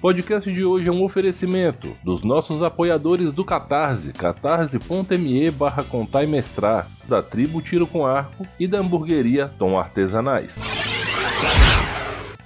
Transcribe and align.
Podcast 0.00 0.48
de 0.48 0.64
hoje 0.64 0.88
é 0.88 0.92
um 0.92 1.02
oferecimento 1.02 1.96
dos 2.04 2.22
nossos 2.22 2.62
apoiadores 2.62 3.32
do 3.32 3.44
Catarse, 3.44 4.12
catarse.me 4.12 5.50
barra 5.50 5.82
contar 5.82 6.22
e 6.22 6.26
mestrar, 6.28 6.88
da 7.08 7.20
tribo 7.20 7.60
Tiro 7.60 7.84
com 7.84 8.06
Arco 8.06 8.46
e 8.60 8.68
da 8.68 8.78
hamburgueria 8.78 9.50
Tom 9.58 9.76
Artesanais. 9.76 10.54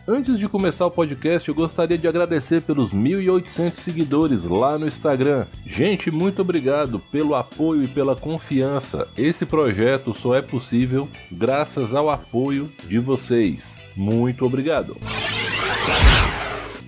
Antes 0.09 0.39
de 0.39 0.49
começar 0.49 0.87
o 0.87 0.91
podcast, 0.91 1.47
eu 1.47 1.55
gostaria 1.55 1.99
de 1.99 2.09
agradecer 2.09 2.63
pelos 2.63 2.91
1.800 2.91 3.75
seguidores 3.77 4.45
lá 4.45 4.79
no 4.79 4.87
Instagram. 4.87 5.47
Gente, 5.67 6.11
muito 6.11 6.41
obrigado 6.41 7.01
pelo 7.13 7.35
apoio 7.35 7.85
e 7.85 7.89
pela 7.89 8.17
confiança. 8.17 9.07
Esse 9.15 9.45
projeto 9.45 10.15
só 10.15 10.35
é 10.35 10.41
possível 10.41 11.07
graças 11.31 11.95
ao 11.95 12.09
apoio 12.09 12.73
de 12.89 12.99
vocês. 12.99 13.77
Muito 13.95 14.47
obrigado. 14.47 14.97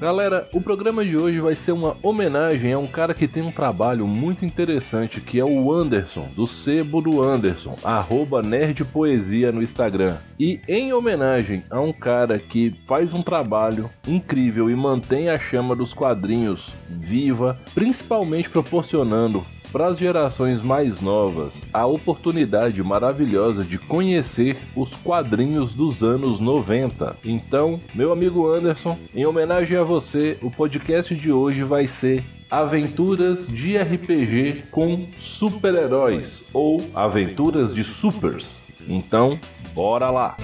Galera, 0.05 0.47
o 0.53 0.61
programa 0.61 1.03
de 1.03 1.17
hoje 1.17 1.41
vai 1.41 1.57
ser 1.57 1.73
uma 1.73 1.97
homenagem 2.03 2.75
a 2.75 2.79
um 2.79 2.87
cara 2.87 3.15
que 3.15 3.27
tem 3.27 3.43
um 3.43 3.51
trabalho 3.51 4.07
muito 4.07 4.45
interessante, 4.45 5.19
que 5.19 5.41
é 5.41 5.45
o 5.47 5.73
Anderson, 5.73 6.29
do 6.37 6.47
Sebo 6.47 7.01
do 7.01 7.23
Anderson, 7.23 7.75
arroba 7.83 8.43
nerdpoesia 8.43 9.51
no 9.51 9.63
Instagram. 9.63 10.19
E 10.39 10.61
em 10.69 10.93
homenagem 10.93 11.65
a 11.71 11.81
um 11.81 11.91
cara 11.91 12.39
que 12.39 12.75
faz 12.87 13.15
um 13.15 13.23
trabalho 13.23 13.89
incrível 14.07 14.69
e 14.69 14.77
mantém 14.77 15.31
a 15.31 15.39
chama 15.39 15.75
dos 15.75 15.95
quadrinhos 15.95 16.71
viva, 16.87 17.59
principalmente 17.75 18.51
proporcionando 18.51 19.43
para 19.75 19.89
as 19.89 19.99
gerações 19.99 20.63
mais 20.63 21.01
novas 21.01 21.53
a 21.73 21.85
oportunidade 21.85 22.81
maravilhosa 22.81 23.65
de 23.65 23.77
conhecer 23.77 24.57
os 24.77 24.95
quadrinhos 24.95 25.75
dos 25.75 26.01
anos 26.01 26.39
90. 26.39 27.17
Então, 27.25 27.81
meu 27.93 28.13
amigo 28.13 28.49
Anderson, 28.49 28.97
em 29.13 29.27
homenagem 29.27 29.77
a 29.77 29.83
você, 29.83 30.39
o 30.41 30.49
podcast 30.49 31.13
de 31.17 31.33
hoje 31.33 31.65
vai 31.65 31.89
ser 31.89 32.23
Aventuras 32.49 33.49
de 33.49 33.77
RPG 33.77 34.67
com 34.71 35.09
super-heróis 35.21 36.45
ou 36.53 36.89
Aventuras 36.95 37.75
de 37.75 37.83
Supers. 37.83 38.47
Então, 38.87 39.41
bora 39.75 40.09
lá! 40.09 40.37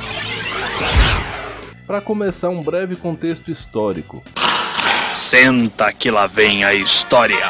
Para 1.87 2.01
começar, 2.01 2.49
um 2.49 2.65
breve 2.65 2.97
contexto 2.97 3.49
histórico. 3.49 4.25
Senta 5.13 5.93
que 5.93 6.11
lá 6.11 6.27
vem 6.27 6.65
a 6.65 6.75
história. 6.75 7.49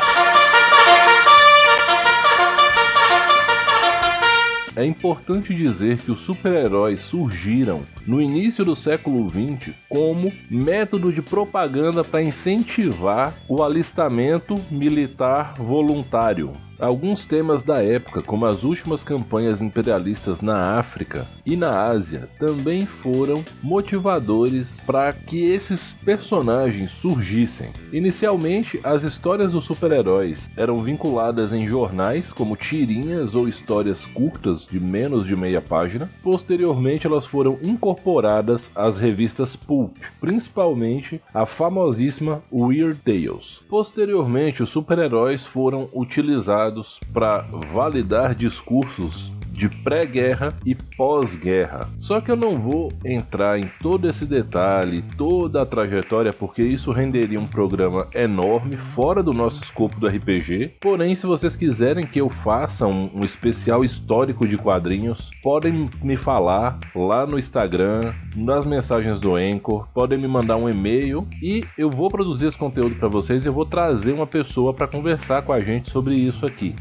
É 4.81 4.85
importante 4.87 5.55
dizer 5.55 5.99
que 5.99 6.11
os 6.11 6.21
super-heróis 6.21 7.03
surgiram 7.03 7.83
no 8.07 8.19
início 8.19 8.65
do 8.65 8.75
século 8.75 9.29
XX 9.29 9.75
como 9.91 10.33
método 10.51 11.13
de 11.13 11.21
propaganda 11.21 12.03
para 12.03 12.23
incentivar 12.23 13.35
o 13.47 13.63
alistamento 13.63 14.55
militar 14.71 15.53
voluntário. 15.59 16.55
Alguns 16.81 17.27
temas 17.27 17.63
da 17.63 17.83
época, 17.83 18.23
como 18.23 18.47
as 18.47 18.65
últimas 18.65 19.05
campanhas 19.05 19.61
imperialistas 19.61 20.41
na 20.41 20.79
África 20.79 21.27
e 21.45 21.55
na 21.55 21.89
Ásia, 21.89 22.27
também 22.39 22.87
foram 22.87 23.45
motivadores 23.63 24.81
para 24.87 25.13
que 25.13 25.43
esses 25.43 25.93
personagens 26.03 26.91
surgissem. 26.93 27.69
Inicialmente, 27.93 28.81
as 28.83 29.03
histórias 29.03 29.53
dos 29.53 29.65
super-heróis 29.65 30.51
eram 30.57 30.81
vinculadas 30.81 31.53
em 31.53 31.69
jornais 31.69 32.33
como 32.33 32.57
tirinhas 32.57 33.35
ou 33.35 33.47
histórias 33.47 34.07
curtas 34.07 34.67
de 34.67 34.81
menos 34.81 35.27
de 35.27 35.37
meia 35.37 35.61
página. 35.61 36.09
Posteriormente, 36.23 37.07
elas 37.07 37.27
foram 37.27 37.59
incorporadas 37.63 38.71
às 38.75 38.97
revistas 38.97 39.55
pulp, 39.55 39.99
principalmente 40.19 41.21
a 41.35 41.45
famosíssima 41.45 42.43
Weird 42.51 43.01
Tales. 43.05 43.61
Posteriormente, 43.69 44.63
os 44.63 44.71
super-heróis 44.71 45.45
foram 45.45 45.87
utilizados 45.93 46.70
para 47.13 47.43
validar 47.73 48.35
discursos 48.35 49.33
de 49.61 49.69
pré-guerra 49.69 50.49
e 50.65 50.75
pós-guerra. 50.97 51.87
Só 51.99 52.19
que 52.19 52.31
eu 52.31 52.37
não 52.37 52.59
vou 52.59 52.91
entrar 53.05 53.59
em 53.59 53.71
todo 53.83 54.09
esse 54.09 54.25
detalhe, 54.25 55.05
toda 55.19 55.63
a 55.63 55.67
trajetória, 55.67 56.33
porque 56.33 56.63
isso 56.63 56.91
renderia 56.91 57.39
um 57.39 57.47
programa 57.47 58.09
enorme 58.15 58.79
fora 58.95 59.23
do 59.23 59.35
nosso 59.35 59.63
escopo 59.63 60.01
do 60.01 60.07
RPG. 60.07 60.77
Porém, 60.81 61.15
se 61.15 61.27
vocês 61.27 61.55
quiserem 61.55 62.07
que 62.07 62.23
eu 62.23 62.31
faça 62.31 62.87
um, 62.87 63.11
um 63.15 63.21
especial 63.21 63.85
histórico 63.85 64.49
de 64.49 64.57
quadrinhos, 64.57 65.29
podem 65.43 65.91
me 66.03 66.17
falar 66.17 66.79
lá 66.95 67.27
no 67.27 67.39
Instagram, 67.39 68.15
nas 68.35 68.65
mensagens 68.65 69.21
do 69.21 69.37
Anchor, 69.37 69.87
podem 69.93 70.19
me 70.19 70.27
mandar 70.27 70.57
um 70.57 70.71
e-mail 70.71 71.29
e 71.43 71.63
eu 71.77 71.91
vou 71.91 72.09
produzir 72.09 72.47
esse 72.47 72.57
conteúdo 72.57 72.95
para 72.95 73.09
vocês 73.09 73.45
e 73.45 73.49
eu 73.49 73.53
vou 73.53 73.67
trazer 73.67 74.13
uma 74.13 74.27
pessoa 74.27 74.73
para 74.73 74.87
conversar 74.87 75.43
com 75.43 75.53
a 75.53 75.61
gente 75.61 75.91
sobre 75.91 76.15
isso 76.15 76.47
aqui. 76.47 76.75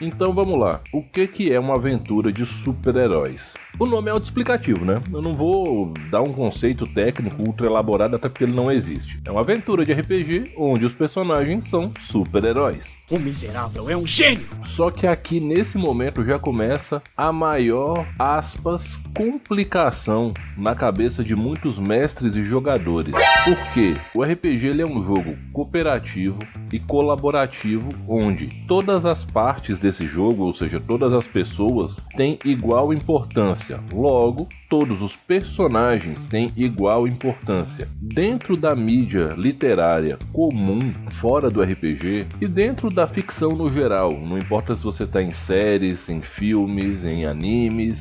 Então 0.00 0.32
vamos 0.32 0.58
lá. 0.58 0.80
O 0.92 1.02
que, 1.02 1.26
que 1.26 1.52
é 1.52 1.58
uma 1.58 1.74
aventura 1.74 2.32
de 2.32 2.46
super-heróis? 2.46 3.52
O 3.80 3.86
nome 3.86 4.08
é 4.08 4.10
autoexplicativo, 4.10 4.84
né? 4.84 5.00
Eu 5.12 5.22
não 5.22 5.36
vou 5.36 5.94
dar 6.10 6.20
um 6.20 6.32
conceito 6.32 6.82
técnico 6.84 7.40
ultra 7.46 7.68
elaborado 7.68 8.16
até 8.16 8.28
porque 8.28 8.42
ele 8.42 8.52
não 8.52 8.72
existe. 8.72 9.20
É 9.24 9.30
uma 9.30 9.42
aventura 9.42 9.84
de 9.84 9.92
RPG 9.92 10.54
onde 10.56 10.84
os 10.84 10.92
personagens 10.92 11.68
são 11.68 11.92
super-heróis. 12.00 12.98
O 13.08 13.20
miserável 13.20 13.88
é 13.88 13.96
um 13.96 14.04
gênio! 14.04 14.48
Só 14.66 14.90
que 14.90 15.06
aqui 15.06 15.38
nesse 15.38 15.78
momento 15.78 16.24
já 16.24 16.40
começa 16.40 17.00
a 17.16 17.32
maior, 17.32 18.04
aspas, 18.18 18.98
complicação 19.16 20.34
na 20.56 20.74
cabeça 20.74 21.22
de 21.22 21.36
muitos 21.36 21.78
mestres 21.78 22.34
e 22.34 22.44
jogadores. 22.44 23.14
Porque 23.44 23.94
o 24.12 24.24
RPG 24.24 24.66
ele 24.66 24.82
é 24.82 24.86
um 24.86 25.04
jogo 25.04 25.36
cooperativo 25.52 26.38
e 26.72 26.80
colaborativo 26.80 27.88
onde 28.08 28.48
todas 28.66 29.06
as 29.06 29.24
partes 29.24 29.78
desse 29.78 30.06
jogo, 30.06 30.44
ou 30.44 30.54
seja, 30.54 30.80
todas 30.80 31.12
as 31.12 31.26
pessoas, 31.26 31.96
têm 32.16 32.38
igual 32.44 32.92
importância. 32.92 33.67
Logo, 33.92 34.48
todos 34.68 35.02
os 35.02 35.14
personagens 35.14 36.26
têm 36.26 36.50
igual 36.56 37.06
importância. 37.06 37.88
Dentro 38.00 38.56
da 38.56 38.74
mídia 38.74 39.28
literária 39.36 40.18
comum, 40.32 40.78
fora 41.20 41.50
do 41.50 41.62
RPG 41.62 42.26
e 42.40 42.46
dentro 42.46 42.88
da 42.88 43.06
ficção 43.06 43.50
no 43.50 43.68
geral, 43.68 44.12
não 44.12 44.38
importa 44.38 44.76
se 44.76 44.84
você 44.84 45.04
está 45.04 45.22
em 45.22 45.30
séries, 45.30 46.08
em 46.08 46.20
filmes, 46.20 47.04
em 47.04 47.26
animes, 47.26 47.98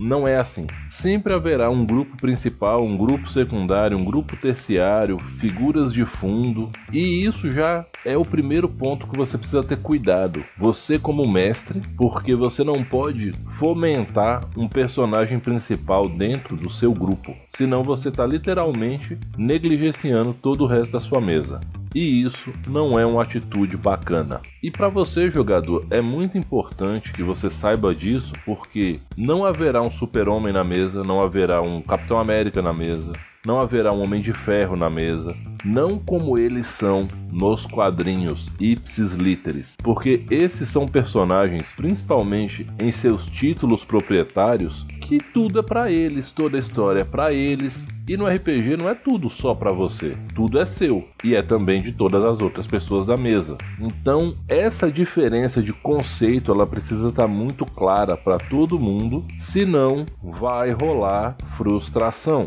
não 0.00 0.26
é 0.26 0.36
assim. 0.36 0.66
Sempre 0.90 1.34
haverá 1.34 1.70
um 1.70 1.84
grupo 1.84 2.16
principal, 2.16 2.82
um 2.82 2.96
grupo 2.96 3.28
secundário, 3.28 3.98
um 3.98 4.04
grupo 4.04 4.36
terciário, 4.36 5.18
figuras 5.38 5.92
de 5.92 6.04
fundo, 6.04 6.70
e 6.92 7.26
isso 7.26 7.50
já 7.50 7.84
é 8.04 8.16
o 8.16 8.22
primeiro 8.22 8.68
ponto 8.68 9.06
que 9.06 9.16
você 9.16 9.36
precisa 9.38 9.62
ter 9.62 9.78
cuidado. 9.78 10.44
Você, 10.58 10.98
como 10.98 11.28
mestre, 11.28 11.80
porque 11.96 12.34
você 12.34 12.62
não 12.62 12.84
pode 12.84 13.32
fomentar 13.58 14.40
um 14.56 14.68
personagem 14.68 15.38
principal 15.38 16.08
dentro 16.08 16.56
do 16.56 16.70
seu 16.70 16.92
grupo, 16.92 17.34
senão 17.48 17.82
você 17.82 18.08
está 18.08 18.26
literalmente 18.26 19.18
negligenciando 19.36 20.34
todo 20.34 20.64
o 20.64 20.66
resto 20.66 20.92
da 20.92 21.00
sua 21.00 21.20
mesa. 21.20 21.60
E 21.96 22.24
isso 22.24 22.52
não 22.68 23.00
é 23.00 23.06
uma 23.06 23.22
atitude 23.22 23.74
bacana. 23.74 24.42
E 24.62 24.70
para 24.70 24.86
você, 24.86 25.30
jogador, 25.30 25.86
é 25.90 26.02
muito 26.02 26.36
importante 26.36 27.10
que 27.10 27.22
você 27.22 27.50
saiba 27.50 27.94
disso, 27.94 28.34
porque 28.44 29.00
não 29.16 29.46
haverá 29.46 29.80
um 29.80 29.90
Super-Homem 29.90 30.52
na 30.52 30.62
mesa, 30.62 31.00
não 31.00 31.22
haverá 31.22 31.62
um 31.62 31.80
Capitão 31.80 32.20
América 32.20 32.60
na 32.60 32.70
mesa, 32.70 33.12
não 33.46 33.58
haverá 33.58 33.94
um 33.94 34.02
Homem 34.02 34.20
de 34.20 34.34
Ferro 34.34 34.76
na 34.76 34.90
mesa, 34.90 35.34
não 35.64 35.98
como 35.98 36.38
eles 36.38 36.66
são 36.66 37.08
nos 37.32 37.64
quadrinhos 37.64 38.52
ipsis 38.60 39.14
literis, 39.14 39.74
porque 39.82 40.22
esses 40.30 40.68
são 40.68 40.84
personagens, 40.84 41.72
principalmente 41.76 42.66
em 42.78 42.92
seus 42.92 43.24
títulos 43.30 43.86
proprietários, 43.86 44.84
que 45.00 45.16
tudo 45.16 45.60
é 45.60 45.62
para 45.62 45.90
eles, 45.90 46.30
toda 46.30 46.58
a 46.58 46.60
história 46.60 47.00
é 47.00 47.04
para 47.04 47.32
eles, 47.32 47.86
e 48.08 48.16
no 48.16 48.26
RPG 48.26 48.76
não 48.76 48.88
é 48.88 48.94
tudo 48.94 49.28
só 49.28 49.54
para 49.54 49.72
você, 49.72 50.16
tudo 50.34 50.58
é 50.58 50.66
seu 50.66 51.08
e 51.24 51.34
é 51.34 51.42
também 51.42 51.80
de 51.80 51.92
todas 51.92 52.22
as 52.24 52.40
outras 52.40 52.66
pessoas 52.66 53.06
da 53.06 53.16
mesa. 53.16 53.56
Então, 53.80 54.36
essa 54.48 54.90
diferença 54.90 55.62
de 55.62 55.72
conceito 55.72 56.52
ela 56.52 56.66
precisa 56.66 57.08
estar 57.08 57.22
tá 57.22 57.28
muito 57.28 57.66
clara 57.66 58.16
para 58.16 58.38
todo 58.38 58.78
mundo, 58.78 59.24
senão 59.40 60.06
vai 60.22 60.70
rolar 60.70 61.36
frustração. 61.56 62.46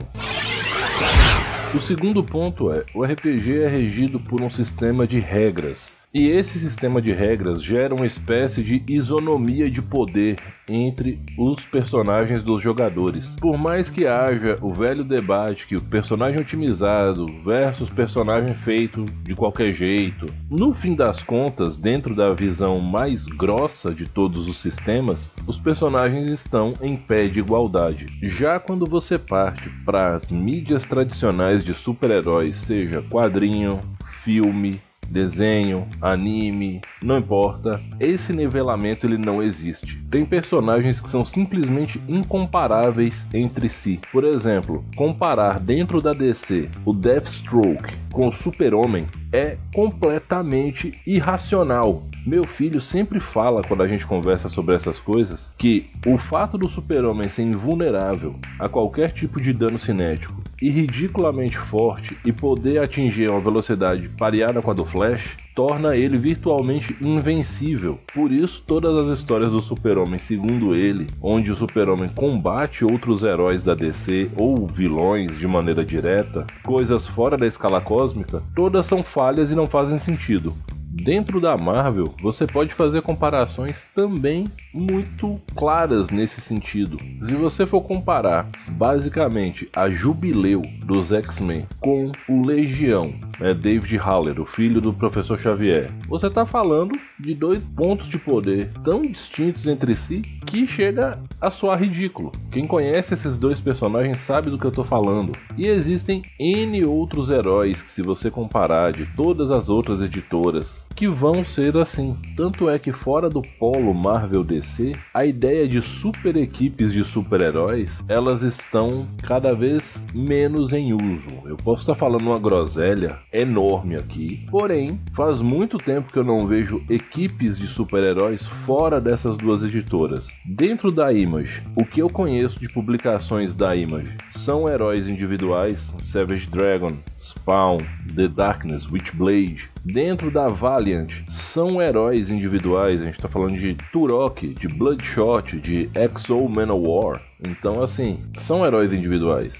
O 1.76 1.80
segundo 1.80 2.24
ponto 2.24 2.72
é: 2.72 2.84
o 2.96 3.04
RPG 3.04 3.62
é 3.62 3.68
regido 3.68 4.20
por 4.20 4.42
um 4.42 4.50
sistema 4.50 5.06
de 5.06 5.20
regras 5.20 5.99
E 6.12 6.28
esse 6.28 6.58
sistema 6.58 7.00
de 7.00 7.14
regras 7.14 7.62
gera 7.62 7.94
uma 7.94 8.08
espécie 8.08 8.64
de 8.64 8.84
isonomia 8.90 9.70
de 9.70 9.80
poder 9.80 10.38
entre 10.68 11.20
os 11.38 11.64
personagens 11.66 12.44
dos 12.44 12.64
jogadores. 12.64 13.36
Por 13.40 13.60
mais 13.60 13.92
que 13.92 14.08
haja 14.08 14.58
o 14.60 14.74
velho 14.74 15.04
debate 15.04 15.68
que 15.68 15.76
o 15.76 15.82
personagem 15.82 16.42
otimizado 16.42 17.28
versus 17.46 17.92
personagem 17.92 18.56
feito 18.56 19.06
de 19.22 19.36
qualquer 19.36 19.72
jeito, 19.72 20.26
no 20.50 20.74
fim 20.74 20.96
das 20.96 21.22
contas, 21.22 21.78
dentro 21.78 22.16
da 22.16 22.34
visão 22.34 22.80
mais 22.80 23.24
grossa 23.24 23.94
de 23.94 24.08
todos 24.08 24.50
os 24.50 24.58
sistemas, 24.58 25.30
os 25.46 25.60
personagens 25.60 26.32
estão 26.32 26.74
em 26.82 26.98
pé 26.98 27.28
de 27.28 27.38
igualdade. 27.38 28.08
Já 28.24 28.60
quando 28.60 28.90
você 28.90 29.20
parte 29.20 29.70
para 29.86 30.20
mídias 30.32 30.86
tradicionais 30.86 31.64
de 31.64 31.72
super-heróis, 31.72 32.58
seja 32.58 33.04
quadrinho, 33.04 33.80
filme, 34.24 34.72
desenho, 35.10 35.88
anime, 36.02 36.82
não 37.02 37.18
importa, 37.20 37.82
esse 38.00 38.32
nivelamento 38.34 39.06
ele 39.06 39.18
não 39.18 39.42
existe. 39.42 39.98
Tem 40.10 40.26
personagens 40.26 41.00
que 41.00 41.10
são 41.10 41.26
simplesmente 41.26 42.02
incomparáveis 42.08 43.26
entre 43.34 43.70
si. 43.70 44.00
Por 44.12 44.24
exemplo, 44.24 44.84
comparar 44.96 45.60
dentro 45.60 46.02
da 46.02 46.12
DC 46.12 46.70
o 46.86 46.94
Deathstroke 46.94 47.96
com 48.12 48.28
o 48.30 48.34
Super-Homem 48.34 49.08
é 49.32 49.58
completamente 49.74 50.92
irracional. 51.06 52.04
Meu 52.26 52.46
filho 52.46 52.82
sempre 52.82 53.20
fala 53.20 53.62
quando 53.62 53.84
a 53.84 53.88
gente 53.88 54.06
conversa 54.06 54.50
sobre 54.50 54.76
essas 54.76 55.00
coisas 55.00 55.48
que 55.58 55.90
o 56.06 56.18
fato 56.18 56.58
do 56.58 56.70
Super-Homem 56.70 57.30
ser 57.30 57.44
invulnerável 57.44 58.36
a 58.60 58.68
qualquer 58.68 59.12
tipo 59.12 59.42
de 59.42 59.54
dano 59.54 59.80
cinético 59.80 60.42
e 60.62 60.70
ridiculamente 60.70 61.58
forte 61.58 62.18
e 62.26 62.32
poder 62.32 62.80
atingir 62.80 63.32
uma 63.32 63.40
velocidade 63.40 64.10
pareada 64.10 64.62
com 64.62 64.72
a 64.72 64.74
do 64.74 64.86
Flash 64.86 65.38
torna 65.56 65.94
ele 65.96 66.18
virtualmente 66.18 66.96
invencível. 67.02 68.00
Por 68.14 68.32
isso, 68.32 68.64
todas 68.66 69.02
as 69.02 69.20
histórias 69.20 69.52
do 69.52 69.62
Super-Homem, 69.62 70.18
segundo 70.18 70.74
ele, 70.74 71.06
onde 71.22 71.52
o 71.52 71.56
Super-Homem 71.56 72.12
combate 72.16 72.86
outros 72.86 73.24
heróis 73.24 73.62
da 73.62 73.76
DC 73.76 74.32
ou 74.38 74.68
vilões 74.68 75.38
de 75.38 75.46
maneira 75.46 75.84
direta, 75.84 76.46
coisas 76.64 77.08
fora 77.08 77.36
da 77.36 77.46
escala 77.46 77.82
cósmica, 77.82 78.42
todas 78.56 78.88
são 78.88 79.04
falhas 79.20 79.52
e 79.52 79.56
não 79.56 79.66
fazem 79.66 80.00
sentido. 80.00 80.56
Dentro 80.92 81.40
da 81.40 81.56
Marvel, 81.56 82.16
você 82.20 82.48
pode 82.48 82.74
fazer 82.74 83.04
comparações 83.04 83.88
também 83.96 84.46
muito 84.74 85.40
claras 85.56 86.10
nesse 86.10 86.42
sentido. 86.42 86.98
Se 87.24 87.36
você 87.36 87.66
for 87.68 87.82
comparar 87.82 88.48
basicamente 88.70 89.70
a 89.76 89.90
Jubileu 89.90 90.62
dos 90.84 91.12
X-Men 91.12 91.68
com 91.80 92.12
o 92.28 92.46
Legião, 92.46 93.04
né, 93.40 93.54
David 93.54 93.98
Haller, 93.98 94.42
o 94.42 94.46
filho 94.46 94.82
do 94.82 94.92
Professor 94.92 95.40
Xavier, 95.40 95.92
você 96.08 96.28
está 96.28 96.46
falando 96.46 97.00
de 97.20 97.36
dois 97.36 97.64
pontos 97.76 98.10
de 98.10 98.18
poder 98.18 98.72
tão 98.84 99.02
distintos 99.02 99.68
entre 99.68 99.94
si 99.96 100.22
que 100.46 100.68
chega 100.68 101.20
a 101.40 101.52
soar 101.52 101.80
ridículo. 101.80 102.32
Quem 102.52 102.66
conhece 102.66 103.14
esses 103.14 103.38
dois 103.38 103.60
personagens 103.60 104.18
sabe 104.22 104.50
do 104.50 104.58
que 104.58 104.66
eu 104.66 104.70
estou 104.70 104.84
falando. 104.84 105.34
E 105.56 105.68
existem 105.68 106.24
N 106.40 106.84
outros 106.86 107.30
heróis 107.30 107.82
que, 107.82 107.92
se 107.92 108.02
você 108.02 108.32
comparar 108.32 108.92
de 108.92 109.06
todas 109.16 109.52
as 109.52 109.70
outras 109.70 110.02
editoras, 110.02 110.80
que 110.96 111.08
vão 111.08 111.46
ser 111.46 111.78
assim. 111.78 112.18
Tanto 112.36 112.70
é 112.70 112.78
que 112.78 112.92
fora 112.92 113.30
do 113.30 113.42
polo 113.60 113.94
Marvel 113.94 114.44
DC, 114.44 114.92
a 115.14 115.26
ideia 115.26 115.68
de 115.68 115.82
super 115.82 116.36
equipes 116.36 116.92
de 116.92 117.04
super-heróis, 117.04 117.90
elas 118.08 118.42
estão 118.42 119.08
cada 119.24 119.54
vez 119.54 119.82
menos 120.14 120.74
em 120.74 120.94
uso. 120.94 121.46
Eu 121.46 121.58
posso 121.58 121.82
estar 121.82 121.96
falando 121.96 122.22
uma 122.22 122.40
groselha 122.40 123.18
enorme 123.32 123.96
aqui, 123.96 124.46
porém, 124.50 125.00
faz 125.14 125.42
muito 125.42 125.78
tempo 125.78 126.12
que 126.12 126.20
eu 126.20 126.24
não 126.24 126.48
vejo 126.48 126.84
equipes 126.90 127.58
de 127.58 127.68
super-heróis 127.68 128.46
fora 128.66 129.00
dessas 129.00 129.38
duas 129.38 129.64
editoras. 129.64 130.28
Dentro 130.46 130.92
da 130.92 131.14
Image, 131.14 131.62
o 131.76 131.86
que 131.86 132.02
eu 132.02 132.10
conheço 132.10 132.60
de 132.60 132.68
publicações 132.68 133.56
da 133.56 133.76
Image 133.76 134.16
são 134.32 134.68
heróis 134.68 135.08
individuais, 135.08 135.94
Savage 136.00 136.48
Dragon, 136.48 136.98
Spawn, 137.20 137.78
The 138.16 138.28
Darkness, 138.28 138.90
Witchblade. 138.90 139.69
Dentro 139.84 140.30
da 140.30 140.48
Valiant 140.48 141.10
são 141.30 141.82
heróis 141.82 142.30
individuais, 142.30 143.02
a 143.02 143.06
gente 143.06 143.16
está 143.16 143.30
falando 143.30 143.58
de 143.58 143.76
Turok, 143.92 144.54
de 144.54 144.68
Bloodshot, 144.68 145.58
de 145.60 145.90
Exo 145.96 146.48
Manowar. 146.50 147.22
Então, 147.48 147.82
assim, 147.82 148.20
são 148.38 148.66
heróis 148.66 148.92
individuais. 148.92 149.54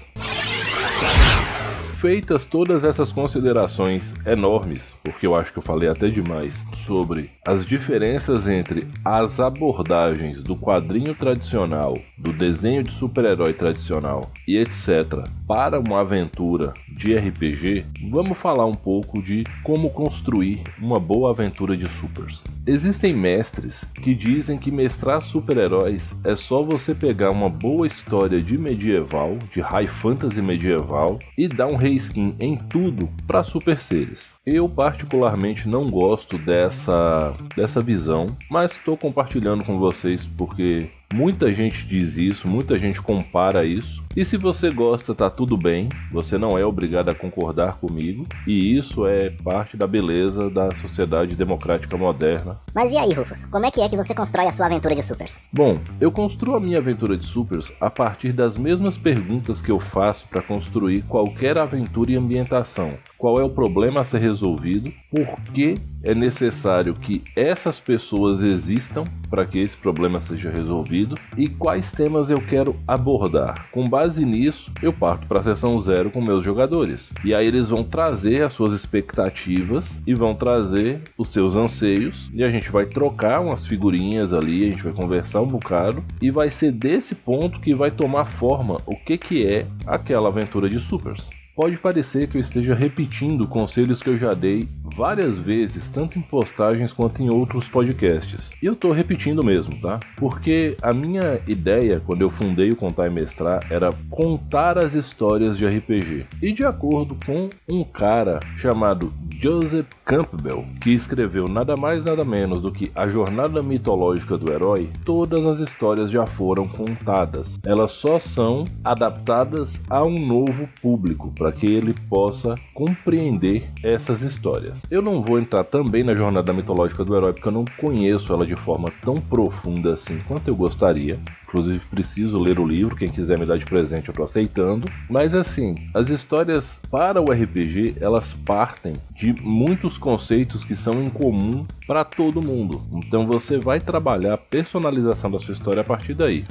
Feitas 2.00 2.46
todas 2.46 2.82
essas 2.82 3.12
considerações 3.12 4.14
enormes, 4.24 4.94
porque 5.04 5.26
eu 5.26 5.34
acho 5.34 5.52
que 5.52 5.58
eu 5.58 5.62
falei 5.62 5.86
até 5.86 6.08
demais, 6.08 6.58
sobre 6.86 7.28
as 7.46 7.66
diferenças 7.66 8.48
entre 8.48 8.86
as 9.04 9.38
abordagens 9.38 10.42
do 10.42 10.56
quadrinho 10.56 11.14
tradicional, 11.14 11.92
do 12.16 12.32
desenho 12.32 12.82
de 12.82 12.90
super-herói 12.92 13.52
tradicional 13.52 14.30
e 14.48 14.56
etc. 14.56 15.28
para 15.46 15.78
uma 15.78 16.00
aventura 16.00 16.72
de 16.88 17.14
RPG, 17.14 17.84
vamos 18.10 18.38
falar 18.38 18.64
um 18.64 18.74
pouco 18.74 19.22
de 19.22 19.44
como 19.62 19.90
construir 19.90 20.62
uma 20.80 20.98
boa 20.98 21.32
aventura 21.32 21.76
de 21.76 21.86
supers. 21.86 22.42
Existem 22.66 23.14
mestres 23.14 23.84
que 24.02 24.14
dizem 24.14 24.58
que 24.58 24.70
mestrar 24.70 25.20
super-heróis 25.20 26.14
é 26.24 26.34
só 26.34 26.62
você 26.62 26.94
pegar 26.94 27.30
uma 27.30 27.50
boa 27.50 27.86
história 27.86 28.40
de 28.40 28.56
medieval, 28.56 29.36
de 29.52 29.60
high 29.60 29.88
fantasy 29.88 30.40
medieval, 30.40 31.18
e 31.36 31.48
dar 31.48 31.66
um 31.66 31.76
reskin 31.92 32.34
em 32.40 32.56
tudo 32.56 33.08
para 33.26 33.42
super 33.42 33.78
seres. 33.80 34.30
Eu 34.46 34.68
particularmente 34.68 35.68
não 35.68 35.86
gosto 35.86 36.38
dessa, 36.38 37.34
dessa 37.56 37.80
visão, 37.80 38.26
mas 38.50 38.72
estou 38.72 38.96
compartilhando 38.96 39.64
com 39.64 39.78
vocês 39.78 40.24
porque 40.36 40.90
Muita 41.12 41.52
gente 41.52 41.84
diz 41.86 42.16
isso, 42.16 42.46
muita 42.46 42.78
gente 42.78 43.02
compara 43.02 43.64
isso. 43.64 44.00
E 44.16 44.24
se 44.24 44.36
você 44.36 44.70
gosta, 44.70 45.12
tá 45.12 45.28
tudo 45.28 45.56
bem. 45.56 45.88
Você 46.12 46.38
não 46.38 46.56
é 46.56 46.64
obrigado 46.64 47.08
a 47.08 47.14
concordar 47.14 47.78
comigo. 47.78 48.26
E 48.46 48.76
isso 48.76 49.06
é 49.06 49.30
parte 49.30 49.76
da 49.76 49.86
beleza 49.86 50.48
da 50.48 50.68
sociedade 50.76 51.34
democrática 51.34 51.96
moderna. 51.96 52.60
Mas 52.72 52.92
e 52.92 52.96
aí, 52.96 53.12
Rufus? 53.12 53.44
Como 53.46 53.66
é 53.66 53.70
que 53.70 53.80
é 53.80 53.88
que 53.88 53.96
você 53.96 54.14
constrói 54.14 54.46
a 54.46 54.52
sua 54.52 54.66
aventura 54.66 54.94
de 54.94 55.02
supers? 55.02 55.36
Bom, 55.52 55.80
eu 56.00 56.12
construo 56.12 56.56
a 56.56 56.60
minha 56.60 56.78
aventura 56.78 57.16
de 57.16 57.26
supers 57.26 57.70
a 57.80 57.90
partir 57.90 58.32
das 58.32 58.56
mesmas 58.56 58.96
perguntas 58.96 59.60
que 59.60 59.70
eu 59.70 59.80
faço 59.80 60.26
para 60.28 60.42
construir 60.42 61.02
qualquer 61.02 61.58
aventura 61.58 62.12
e 62.12 62.16
ambientação. 62.16 62.94
Qual 63.20 63.38
é 63.38 63.44
o 63.44 63.50
problema 63.50 64.00
a 64.00 64.04
ser 64.04 64.22
resolvido? 64.22 64.90
Por 65.10 65.26
que 65.52 65.74
é 66.02 66.14
necessário 66.14 66.94
que 66.94 67.22
essas 67.36 67.78
pessoas 67.78 68.42
existam 68.42 69.04
para 69.28 69.44
que 69.44 69.58
esse 69.58 69.76
problema 69.76 70.18
seja 70.20 70.50
resolvido 70.50 71.16
e 71.36 71.46
quais 71.46 71.92
temas 71.92 72.30
eu 72.30 72.38
quero 72.38 72.74
abordar. 72.88 73.68
Com 73.70 73.84
base 73.84 74.24
nisso, 74.24 74.72
eu 74.82 74.90
parto 74.90 75.26
para 75.26 75.40
a 75.40 75.42
sessão 75.42 75.78
zero 75.82 76.10
com 76.10 76.22
meus 76.22 76.42
jogadores. 76.42 77.12
E 77.22 77.34
aí 77.34 77.46
eles 77.46 77.68
vão 77.68 77.84
trazer 77.84 78.40
as 78.40 78.54
suas 78.54 78.72
expectativas 78.72 80.00
e 80.06 80.14
vão 80.14 80.34
trazer 80.34 81.02
os 81.18 81.30
seus 81.30 81.56
anseios 81.56 82.30
e 82.32 82.42
a 82.42 82.50
gente 82.50 82.70
vai 82.70 82.86
trocar 82.86 83.40
umas 83.40 83.66
figurinhas 83.66 84.32
ali, 84.32 84.66
a 84.66 84.70
gente 84.70 84.82
vai 84.82 84.94
conversar 84.94 85.42
um 85.42 85.46
bocado 85.46 86.02
e 86.22 86.30
vai 86.30 86.50
ser 86.50 86.72
desse 86.72 87.14
ponto 87.14 87.60
que 87.60 87.74
vai 87.74 87.90
tomar 87.90 88.30
forma 88.30 88.78
o 88.86 88.96
que 88.96 89.18
que 89.18 89.46
é 89.46 89.66
aquela 89.86 90.28
aventura 90.28 90.70
de 90.70 90.80
supers. 90.80 91.39
Pode 91.60 91.76
parecer 91.76 92.26
que 92.26 92.38
eu 92.38 92.40
esteja 92.40 92.74
repetindo 92.74 93.46
conselhos 93.46 94.00
que 94.00 94.08
eu 94.08 94.16
já 94.16 94.30
dei 94.30 94.66
várias 94.94 95.38
vezes, 95.38 95.88
tanto 95.90 96.18
em 96.18 96.22
postagens 96.22 96.92
quanto 96.92 97.22
em 97.22 97.32
outros 97.32 97.64
podcasts. 97.66 98.50
E 98.62 98.66
eu 98.66 98.76
tô 98.76 98.92
repetindo 98.92 99.44
mesmo, 99.44 99.74
tá? 99.80 100.00
Porque 100.16 100.76
a 100.82 100.92
minha 100.92 101.40
ideia 101.46 102.00
quando 102.04 102.22
eu 102.22 102.30
fundei 102.30 102.70
o 102.70 102.76
Contar 102.76 103.06
e 103.06 103.10
Mestrar 103.10 103.60
era 103.70 103.90
contar 104.10 104.78
as 104.78 104.94
histórias 104.94 105.56
de 105.56 105.66
RPG. 105.66 106.26
E 106.42 106.52
de 106.52 106.64
acordo 106.64 107.16
com 107.24 107.48
um 107.70 107.84
cara 107.84 108.40
chamado 108.56 109.12
Joseph 109.40 109.86
Campbell, 110.04 110.66
que 110.80 110.90
escreveu 110.90 111.46
nada 111.46 111.74
mais 111.76 112.04
nada 112.04 112.24
menos 112.24 112.60
do 112.60 112.70
que 112.70 112.90
A 112.94 113.08
Jornada 113.08 113.62
Mitológica 113.62 114.36
do 114.36 114.52
Herói, 114.52 114.88
todas 115.04 115.46
as 115.46 115.60
histórias 115.60 116.10
já 116.10 116.26
foram 116.26 116.68
contadas. 116.68 117.58
Elas 117.64 117.92
só 117.92 118.18
são 118.18 118.64
adaptadas 118.84 119.80
a 119.88 120.02
um 120.02 120.26
novo 120.26 120.68
público 120.82 121.32
para 121.36 121.52
que 121.52 121.66
ele 121.66 121.94
possa 122.08 122.54
compreender 122.74 123.70
essas 123.82 124.22
histórias. 124.22 124.82
Eu 124.90 125.00
não 125.00 125.22
vou 125.22 125.38
entrar 125.38 125.62
também 125.62 126.02
na 126.02 126.16
jornada 126.16 126.52
mitológica 126.52 127.04
do 127.04 127.16
herói 127.16 127.32
porque 127.32 127.46
eu 127.46 127.52
não 127.52 127.64
conheço 127.76 128.32
ela 128.32 128.44
de 128.44 128.56
forma 128.56 128.88
tão 129.00 129.14
profunda 129.14 129.94
assim 129.94 130.18
quanto 130.26 130.48
eu 130.48 130.56
gostaria. 130.56 131.16
Inclusive 131.44 131.78
preciso 131.88 132.36
ler 132.40 132.58
o 132.58 132.66
livro, 132.66 132.96
quem 132.96 133.06
quiser 133.06 133.38
me 133.38 133.46
dar 133.46 133.56
de 133.56 133.64
presente 133.64 134.08
eu 134.08 134.14
tô 134.14 134.24
aceitando. 134.24 134.90
Mas 135.08 135.32
assim, 135.32 135.76
as 135.94 136.08
histórias 136.08 136.80
para 136.90 137.20
o 137.20 137.30
RPG, 137.30 137.98
elas 138.00 138.32
partem 138.44 138.94
de 139.14 139.32
muitos 139.42 139.96
conceitos 139.96 140.64
que 140.64 140.74
são 140.74 141.00
em 141.00 141.08
comum 141.08 141.64
para 141.86 142.04
todo 142.04 142.44
mundo. 142.44 142.82
Então 142.92 143.28
você 143.28 143.58
vai 143.58 143.78
trabalhar 143.78 144.34
a 144.34 144.38
personalização 144.38 145.30
da 145.30 145.38
sua 145.38 145.54
história 145.54 145.82
a 145.82 145.84
partir 145.84 146.14
daí. 146.14 146.44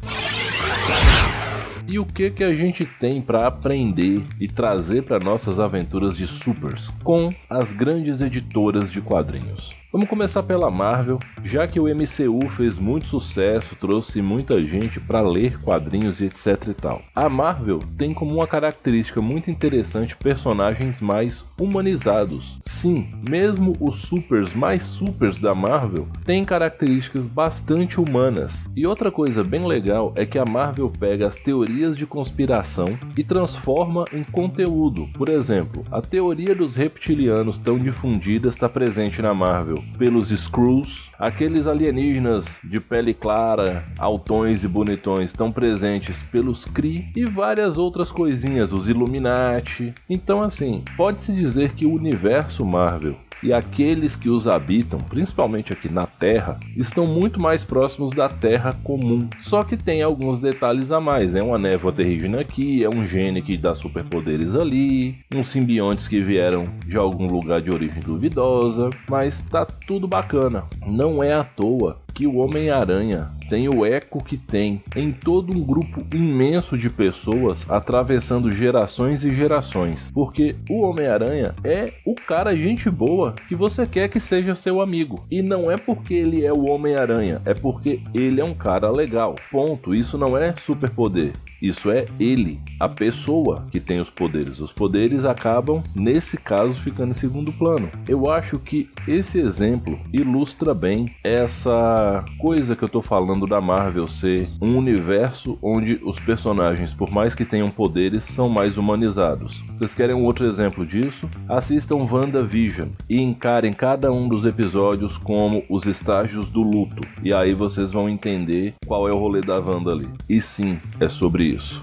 E 1.91 1.97
o 1.97 2.05
que 2.05 2.29
que 2.29 2.43
a 2.43 2.51
gente 2.51 2.85
tem 2.85 3.19
para 3.19 3.47
aprender 3.47 4.21
e 4.39 4.47
trazer 4.47 5.01
para 5.01 5.17
nossas 5.17 5.59
aventuras 5.59 6.15
de 6.15 6.27
supers 6.27 6.87
com 7.03 7.29
as 7.49 7.71
grandes 7.71 8.21
editoras 8.21 8.91
de 8.91 9.01
quadrinhos? 9.01 9.71
Vamos 9.91 10.07
começar 10.07 10.43
pela 10.43 10.69
Marvel, 10.69 11.17
já 11.43 11.65
que 11.65 11.79
o 11.79 11.85
MCU 11.85 12.47
fez 12.55 12.77
muito 12.77 13.07
sucesso, 13.07 13.75
trouxe 13.75 14.21
muita 14.21 14.63
gente 14.63 14.99
para 14.99 15.19
ler 15.19 15.59
quadrinhos 15.61 16.21
e 16.21 16.25
etc 16.25 16.67
e 16.67 16.73
tal. 16.75 17.01
A 17.15 17.27
Marvel 17.27 17.79
tem 17.97 18.13
como 18.13 18.35
uma 18.35 18.45
característica 18.45 19.19
muito 19.19 19.49
interessante 19.49 20.15
personagens 20.15 21.01
mais 21.01 21.43
humanizados. 21.59 22.59
Sim, 22.67 23.11
mesmo 23.27 23.73
os 23.79 24.01
supers 24.01 24.53
mais 24.53 24.83
supers 24.83 25.39
da 25.39 25.55
Marvel 25.55 26.07
têm 26.23 26.45
características 26.45 27.25
bastante 27.25 27.99
humanas. 27.99 28.53
E 28.75 28.85
outra 28.85 29.09
coisa 29.09 29.43
bem 29.43 29.65
legal 29.65 30.13
é 30.15 30.23
que 30.23 30.37
a 30.37 30.45
Marvel 30.45 30.91
pega 30.99 31.27
as 31.27 31.35
teorias 31.37 31.97
de 31.97 32.05
conspiração 32.05 32.85
e 33.17 33.23
transforma 33.23 34.05
em 34.13 34.23
conteúdo. 34.23 35.07
Por 35.15 35.29
exemplo, 35.29 35.83
a 35.91 35.99
teoria 35.99 36.53
dos 36.53 36.75
reptilianos 36.75 37.57
tão 37.57 37.79
difundida 37.79 38.49
está 38.49 38.69
presente 38.69 39.19
na 39.19 39.33
Marvel 39.33 39.78
pelos 39.97 40.31
Skrulls, 40.31 41.09
aqueles 41.17 41.67
alienígenas 41.67 42.45
de 42.63 42.79
pele 42.79 43.13
clara, 43.13 43.85
altões 43.97 44.63
e 44.63 44.67
bonitões 44.67 45.31
estão 45.31 45.51
presentes 45.51 46.21
pelos 46.31 46.65
Kree 46.65 47.05
e 47.15 47.25
várias 47.25 47.77
outras 47.77 48.11
coisinhas, 48.11 48.71
os 48.71 48.87
Illuminati. 48.87 49.93
Então 50.09 50.41
assim, 50.41 50.83
pode-se 50.95 51.31
dizer 51.33 51.73
que 51.73 51.85
o 51.85 51.93
universo 51.93 52.65
Marvel 52.65 53.17
e 53.41 53.53
aqueles 53.53 54.15
que 54.15 54.29
os 54.29 54.47
habitam, 54.47 54.99
principalmente 54.99 55.73
aqui 55.73 55.89
na 55.89 56.05
Terra, 56.05 56.59
estão 56.75 57.05
muito 57.05 57.41
mais 57.41 57.63
próximos 57.63 58.11
da 58.11 58.29
Terra 58.29 58.73
comum. 58.83 59.27
Só 59.41 59.63
que 59.63 59.77
tem 59.77 60.01
alguns 60.01 60.41
detalhes 60.41 60.91
a 60.91 60.99
mais: 60.99 61.35
é 61.35 61.41
uma 61.41 61.57
névoa 61.57 61.91
terrígena 61.91 62.41
aqui, 62.41 62.83
é 62.83 62.89
um 62.89 63.05
gene 63.05 63.41
que 63.41 63.57
dá 63.57 63.73
superpoderes 63.73 64.55
ali, 64.55 65.17
uns 65.33 65.49
simbiontes 65.49 66.07
que 66.07 66.19
vieram 66.19 66.67
de 66.85 66.97
algum 66.97 67.27
lugar 67.27 67.61
de 67.61 67.69
origem 67.69 67.99
duvidosa, 68.01 68.89
mas 69.09 69.41
tá 69.43 69.65
tudo 69.65 70.07
bacana. 70.07 70.65
Não 70.85 71.23
é 71.23 71.33
à 71.33 71.43
toa 71.43 71.97
que 72.13 72.27
o 72.27 72.37
Homem-Aranha 72.37 73.31
tem 73.49 73.67
o 73.67 73.85
eco 73.85 74.23
que 74.23 74.37
tem 74.37 74.81
em 74.95 75.11
todo 75.11 75.55
um 75.55 75.61
grupo 75.61 76.05
imenso 76.13 76.77
de 76.77 76.89
pessoas 76.89 77.69
atravessando 77.69 78.51
gerações 78.51 79.23
e 79.23 79.33
gerações. 79.33 80.11
Porque 80.13 80.55
o 80.69 80.81
Homem-Aranha 80.81 81.55
é 81.63 81.91
o 82.05 82.13
cara 82.13 82.55
gente 82.55 82.89
boa 82.89 83.33
que 83.47 83.55
você 83.55 83.85
quer 83.85 84.07
que 84.07 84.19
seja 84.19 84.53
seu 84.53 84.81
amigo. 84.81 85.25
E 85.31 85.41
não 85.41 85.71
é 85.71 85.77
porque 85.77 86.13
ele 86.13 86.45
é 86.45 86.53
o 86.53 86.69
Homem-Aranha, 86.69 87.41
é 87.45 87.53
porque 87.53 88.01
ele 88.13 88.39
é 88.39 88.45
um 88.45 88.53
cara 88.53 88.91
legal. 88.91 89.35
Ponto. 89.51 89.93
Isso 89.93 90.17
não 90.17 90.37
é 90.37 90.53
superpoder. 90.65 91.33
Isso 91.61 91.91
é 91.91 92.05
ele, 92.19 92.59
a 92.79 92.87
pessoa 92.87 93.67
que 93.71 93.79
tem 93.79 93.99
os 93.99 94.09
poderes. 94.09 94.59
Os 94.59 94.71
poderes 94.71 95.25
acabam, 95.25 95.83
nesse 95.93 96.37
caso, 96.37 96.73
ficando 96.75 97.11
em 97.11 97.15
segundo 97.15 97.51
plano. 97.51 97.89
Eu 98.07 98.31
acho 98.31 98.57
que 98.59 98.89
esse 99.07 99.39
exemplo 99.39 99.99
ilustra 100.13 100.73
bem 100.73 101.05
essa 101.23 101.98
coisa 102.37 102.75
que 102.75 102.83
eu 102.83 102.89
tô 102.89 103.01
falando 103.01 103.45
da 103.45 103.59
Marvel 103.61 104.07
ser 104.07 104.49
um 104.61 104.77
universo 104.77 105.57
onde 105.61 105.99
os 106.03 106.19
personagens, 106.19 106.93
por 106.93 107.11
mais 107.11 107.33
que 107.35 107.45
tenham 107.45 107.67
poderes, 107.67 108.23
são 108.23 108.49
mais 108.49 108.77
humanizados. 108.77 109.63
Vocês 109.77 109.93
querem 109.93 110.15
um 110.15 110.25
outro 110.25 110.47
exemplo 110.47 110.85
disso? 110.85 111.27
Assistam 111.47 112.07
WandaVision 112.09 112.89
e 113.09 113.21
encarem 113.21 113.73
cada 113.73 114.11
um 114.11 114.27
dos 114.27 114.45
episódios 114.45 115.17
como 115.17 115.63
os 115.69 115.85
estágios 115.85 116.49
do 116.49 116.61
luto. 116.61 117.01
E 117.23 117.33
aí 117.33 117.53
vocês 117.53 117.91
vão 117.91 118.09
entender 118.09 118.73
qual 118.85 119.07
é 119.07 119.11
o 119.11 119.17
rolê 119.17 119.41
da 119.41 119.59
Wanda 119.59 119.91
ali. 119.91 120.09
E 120.27 120.41
sim, 120.41 120.79
é 120.99 121.09
sobre 121.09 121.45
isso. 121.45 121.79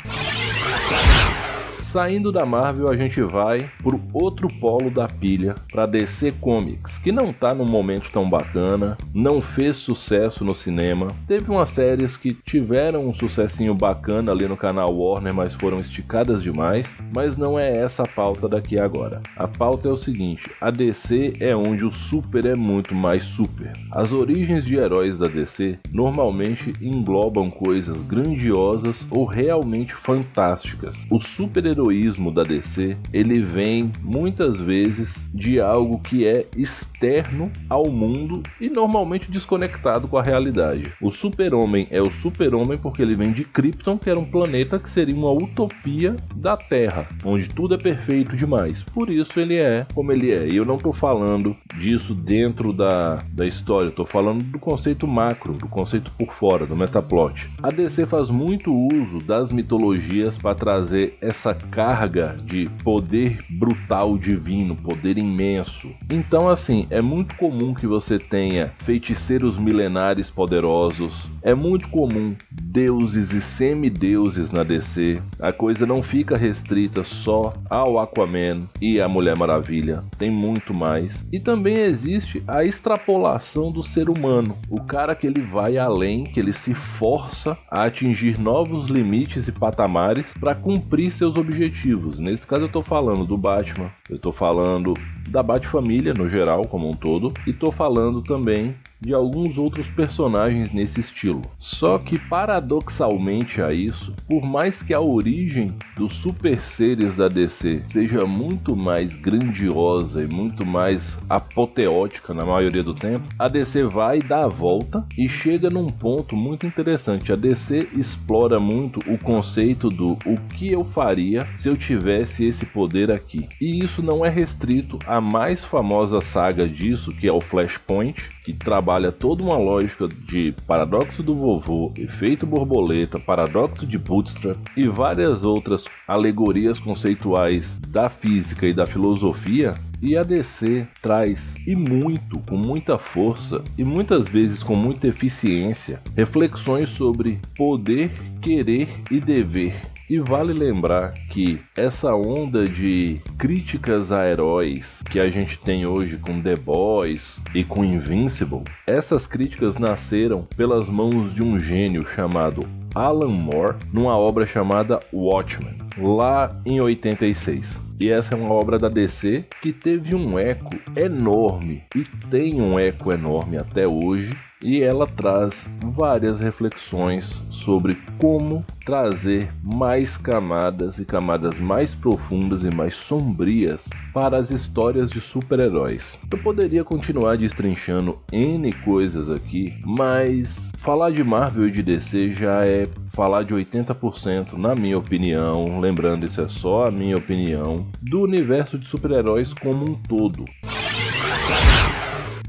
Saindo 1.93 2.33
da 2.33 2.45
Marvel, 2.45 2.91
a 2.91 2.97
gente 2.97 3.23
vai 3.23 3.71
pro 3.81 4.01
outro 4.13 4.49
polo 4.49 4.91
da 4.91 5.07
pilha, 5.07 5.55
para 5.73 5.87
DC 5.87 6.33
Comics, 6.41 6.99
que 6.99 7.13
não 7.13 7.33
tá 7.33 7.55
num 7.55 7.65
momento 7.65 8.11
tão 8.13 8.29
bacana, 8.29 8.99
não 9.15 9.41
fez 9.41 9.77
sucesso 9.77 10.45
no 10.45 10.55
cinema. 10.55 11.07
Teve 11.29 11.51
umas 11.51 11.71
séries 11.71 12.17
que 12.17 12.35
tiveram 12.35 13.09
um 13.09 13.15
sucessinho 13.15 13.73
bacana 13.73 14.33
ali 14.33 14.49
no 14.49 14.57
canal 14.57 14.93
Warner, 14.93 15.33
mas 15.33 15.55
foram 15.55 15.81
esticadas 15.81 16.43
demais. 16.43 16.87
Mas 17.15 17.37
não 17.37 17.59
é 17.59 17.71
essa 17.71 18.03
a 18.03 18.09
pauta 18.09 18.49
daqui 18.49 18.79
agora. 18.79 19.23
A 19.37 19.47
pauta 19.47 19.89
é 19.89 19.93
o 19.93 19.97
seguinte: 19.97 20.51
a 20.61 20.71
DC 20.71 21.35
é 21.41 21.55
onde 21.55 21.85
o 21.85 21.93
super 21.93 22.45
é 22.45 22.57
muito 22.57 22.95
mais 22.95 23.23
super. 23.23 23.73
As 23.93 24.13
origens 24.13 24.67
de 24.67 24.77
heróis 24.77 25.21
da 25.21 25.29
DC 25.29 25.79
normalmente 25.93 26.73
englobam 26.83 27.49
coisas 27.49 27.97
grandiosas 28.03 29.07
ou 29.09 29.25
realmente 29.25 29.95
fantásticas. 29.95 31.07
O 31.11 31.21
super-herói 31.21 31.76
heroísmo 31.77 32.33
da 32.33 32.43
DC, 32.43 32.97
ele 33.13 33.41
vem 33.41 33.93
muitas 34.03 34.59
vezes 34.59 35.15
de 35.33 35.61
algo 35.61 35.99
que 35.99 36.27
é 36.27 36.47
externo 36.57 37.51
ao 37.69 37.91
mundo 37.91 38.43
e 38.61 38.69
normalmente 38.69 39.31
desconectado 39.31 40.09
com 40.09 40.17
a 40.17 40.23
realidade. 40.23 40.93
O 41.01 41.13
Super-Homem 41.13 41.87
é 41.91 42.01
o 42.01 42.11
Super-Homem 42.11 42.79
porque 42.79 43.03
ele 43.03 43.15
vem 43.15 43.33
de 43.33 43.45
Krypton, 43.45 43.99
que 43.99 44.09
era 44.09 44.19
um 44.19 44.25
planeta 44.25 44.79
que 44.79 44.91
seria 44.91 45.15
uma 45.15 45.31
utopia 45.31 46.17
da 46.35 46.57
Terra, 46.57 47.09
onde 47.25 47.49
tudo 47.49 47.75
é 47.75 47.79
perfeito 47.79 48.37
demais. 48.37 48.83
Por 48.83 49.11
isso 49.11 49.39
ele 49.39 49.57
é 49.57 49.87
como 49.95 50.13
ele 50.13 50.33
é. 50.33 50.49
E 50.49 50.57
eu 50.57 50.65
não 50.65 50.77
estou 50.77 50.93
falando 50.93 51.57
disso 51.79 52.15
dentro 52.15 52.73
da, 52.73 53.19
da 53.33 53.47
história, 53.47 53.89
estou 53.89 54.07
falando 54.07 54.43
do 54.45 54.59
conceito 54.59 55.07
macro, 55.07 55.53
do 55.53 55.69
conceito 55.69 56.11
por 56.13 56.33
fora, 56.35 56.67
do 56.67 56.77
metaplot. 56.77 57.49
A 57.63 57.69
DC 57.69 58.07
faz 58.07 58.31
muito 58.31 58.73
uso 58.73 59.19
das 59.27 59.53
mitologias 59.53 60.39
para 60.39 60.55
trazer 60.55 61.17
essa 61.21 61.55
carga 61.71 62.37
de 62.45 62.69
poder 62.83 63.39
brutal 63.51 64.17
divino, 64.17 64.77
poder 64.77 65.19
imenso. 65.19 65.93
Então, 66.11 66.49
assim, 66.49 66.87
é 66.91 67.03
muito 67.03 67.35
comum 67.37 67.75
que 67.75 67.87
você 67.87 68.19
tenha 68.19 68.73
feiticeiros 68.79 69.59
milenares 69.59 70.31
poderosos, 70.31 71.27
é 71.43 71.55
muito 71.55 71.89
comum 71.89 72.35
deuses 72.51 73.33
e 73.33 73.41
semideuses 73.41 74.51
na 74.51 74.63
DC. 74.63 75.21
A 75.41 75.53
coisa 75.53 75.85
não 75.85 76.03
fica 76.03 76.37
restrita 76.37 77.05
só 77.05 77.55
ao 77.69 77.99
Aquaman 77.99 78.69
e 78.81 79.01
à 79.01 79.09
Mulher 79.09 79.37
Maravilha, 79.37 80.05
tem 80.19 80.31
muito 80.31 80.73
mais. 80.73 81.25
E 81.33 81.41
também 81.41 81.81
existe 81.81 82.43
a 82.47 82.65
extrapolação 82.65 83.71
do 83.71 83.83
ser 83.83 84.09
humano, 84.09 84.57
o 84.71 84.81
cara 84.81 85.15
que 85.15 85.27
ele 85.27 85.41
vai 85.41 85.77
além, 85.77 86.25
que 86.25 86.41
ele 86.41 86.53
se 86.53 86.75
força 86.75 87.57
a 87.71 87.85
atingir 87.85 88.39
novos 88.39 88.89
limites 88.89 89.49
e 89.49 89.53
patamares 89.53 90.33
para 90.41 90.55
cumprir 90.55 91.11
seus 91.11 91.37
objetivos 91.37 91.56
objetivos. 91.57 92.19
Nesse 92.19 92.47
caso 92.47 92.63
eu 92.63 92.67
estou 92.67 92.83
falando 92.83 93.25
do 93.25 93.37
Batman, 93.37 93.91
eu 94.11 94.17
estou 94.17 94.33
falando 94.33 94.93
da 95.29 95.43
Bat-família 95.43 96.13
no 96.13 96.29
geral, 96.29 96.67
como 96.67 96.89
um 96.89 96.93
todo, 96.93 97.33
e 97.47 97.51
estou 97.51 97.73
falando 97.73 98.23
também 98.23 98.75
de 99.01 99.15
alguns 99.15 99.59
outros 99.59 99.87
personagens 99.89 100.73
nesse 100.73 101.01
estilo. 101.01 101.43
Só 101.59 101.99
que 101.99 102.19
paradoxalmente 102.19 103.61
a 103.61 103.69
isso, 103.69 104.13
por 104.29 104.45
mais 104.45 104.83
que 104.83 104.95
a 104.95 105.01
origem 105.01 105.75
dos 105.97 106.15
super 106.15 106.59
seres 106.59 107.17
da 107.17 107.29
DC 107.29 107.83
seja 107.89 108.27
muito 108.27 108.75
mais 108.75 109.15
grandiosa 109.15 110.23
e 110.23 110.33
muito 110.33 110.65
mais 110.65 111.17
apoteótica 111.29 112.33
na 112.33 112.45
maioria 112.45 112.83
do 112.83 112.95
tempo, 112.95 113.27
a 113.39 113.49
DC 113.49 113.85
vai 113.85 114.19
dar 114.19 114.45
a 114.45 114.49
volta 114.49 115.05
e 115.17 115.29
chega 115.29 115.69
num 115.69 115.87
ponto 115.87 116.37
muito 116.37 116.67
interessante. 116.67 117.33
A 117.33 117.37
DC 117.37 117.89
explora 117.95 118.59
muito 118.59 119.01
o 119.11 119.19
conceito 119.19 119.89
do 119.89 120.13
o 120.27 120.37
que 120.55 120.73
eu 120.73 120.85
faria 120.85 121.47
se 121.57 121.69
eu 121.69 121.77
tivesse 121.77 122.45
esse 122.45 122.65
poder 122.67 123.13
aqui. 123.13 123.49
E 123.61 123.85
isso 123.85 124.03
não 124.03 124.25
é 124.25 124.29
restrito 124.29 124.99
à 125.07 125.21
mais 125.21 125.65
famosa 125.65 126.21
saga 126.21 126.69
disso, 126.69 127.11
que 127.11 127.29
é 127.29 127.33
o 127.33 127.41
Flashpoint, 127.41 128.17
que 128.45 128.53
trabalha 128.87 129.11
toda 129.11 129.43
uma 129.43 129.59
lógica 129.59 130.07
de 130.07 130.55
paradoxo 130.65 131.21
do 131.21 131.35
vovô, 131.35 131.93
efeito 131.99 132.47
borboleta, 132.47 133.19
paradoxo 133.19 133.85
de 133.85 133.99
Bootstrap 133.99 134.57
e 134.77 134.87
várias 134.87 135.45
outras 135.45 135.85
alegorias 136.07 136.79
conceituais 136.79 137.81
da 137.89 138.09
física 138.09 138.65
e 138.65 138.73
da 138.73 138.87
filosofia 138.87 139.75
e 140.01 140.17
a 140.17 140.23
DC 140.23 140.87
traz, 141.03 141.53
e 141.67 141.75
muito, 141.75 142.39
com 142.49 142.57
muita 142.57 142.97
força 142.97 143.61
e 143.77 143.83
muitas 143.83 144.29
vezes 144.29 144.63
com 144.63 144.77
muita 144.77 145.09
eficiência, 145.09 146.01
reflexões 146.15 146.91
sobre 146.91 147.41
poder, 147.57 148.13
querer 148.41 148.89
e 149.11 149.19
dever 149.19 149.96
e 150.09 150.19
vale 150.19 150.53
lembrar 150.53 151.13
que 151.31 151.61
essa 151.77 152.15
onda 152.15 152.65
de 152.65 153.21
críticas 153.37 154.13
a 154.13 154.27
heróis 154.29 155.03
que 155.11 155.19
a 155.19 155.29
gente 155.29 155.59
tem 155.59 155.87
hoje 155.87 156.17
com 156.17 156.41
The 156.41 156.55
Boys 156.57 157.43
e 157.55 157.65
com 157.65 157.85
Invincible, 157.85 158.63
essas 158.87 159.27
críticas 159.27 159.77
nasceram 159.77 160.47
pelas 160.57 160.89
mãos 160.89 161.35
de 161.35 161.43
um 161.43 161.59
gênio 161.59 162.07
chamado 162.07 162.61
Alan 162.95 163.29
Moore 163.29 163.77
numa 163.93 164.17
obra 164.17 164.47
chamada 164.47 164.99
Watchmen, 165.13 165.77
lá 165.99 166.55
em 166.65 166.81
86. 166.81 167.81
E 167.99 168.11
essa 168.11 168.35
é 168.35 168.39
uma 168.39 168.53
obra 168.53 168.79
da 168.79 168.89
DC 168.89 169.45
que 169.63 169.73
teve 169.73 170.15
um 170.15 170.39
eco 170.39 170.71
enorme 170.95 171.83
e 171.95 172.05
tem 172.31 172.61
um 172.61 172.79
eco 172.79 173.13
enorme 173.13 173.57
até 173.57 173.87
hoje 173.87 174.31
e 174.63 174.83
ela 174.83 175.07
traz 175.07 175.67
várias 175.83 176.41
reflexões 176.41 177.43
sobre 177.51 177.97
como 178.19 178.65
trazer 178.85 179.49
mais 179.63 180.17
camadas 180.17 180.99
e 180.99 181.05
camadas 181.05 181.59
mais 181.59 181.95
profundas 181.95 182.63
e 182.63 182.75
mais 182.75 182.95
sombrias 182.95 183.85
para 184.13 184.39
as 184.39 184.51
histórias 184.51 185.11
de 185.11 185.21
super-heróis. 185.21 186.19
Eu 186.31 186.39
poderia 186.39 186.85
continuar 186.85 187.37
destrinchando 187.37 188.19
N 188.33 188.73
coisas 188.85 189.29
aqui, 189.29 189.73
mas 189.85 190.71
falar 190.79 191.11
de 191.11 191.23
Marvel 191.25 191.69
e 191.69 191.73
de 191.73 191.83
DC 191.83 192.35
já 192.35 192.65
é 192.65 192.87
falar 193.09 193.43
de 193.43 193.55
80%, 193.55 194.53
na 194.55 194.75
minha 194.75 194.99
opinião, 194.99 195.81
lembrando 195.81 196.25
isso 196.25 196.41
é 196.41 196.49
só 196.49 196.85
a 196.85 196.91
minha 196.91 197.17
opinião, 197.17 197.87
do 198.03 198.23
universo 198.23 198.79
de 198.79 198.87
super-heróis 198.87 199.53
como 199.55 199.91
um 199.91 199.95
todo. 199.95 200.45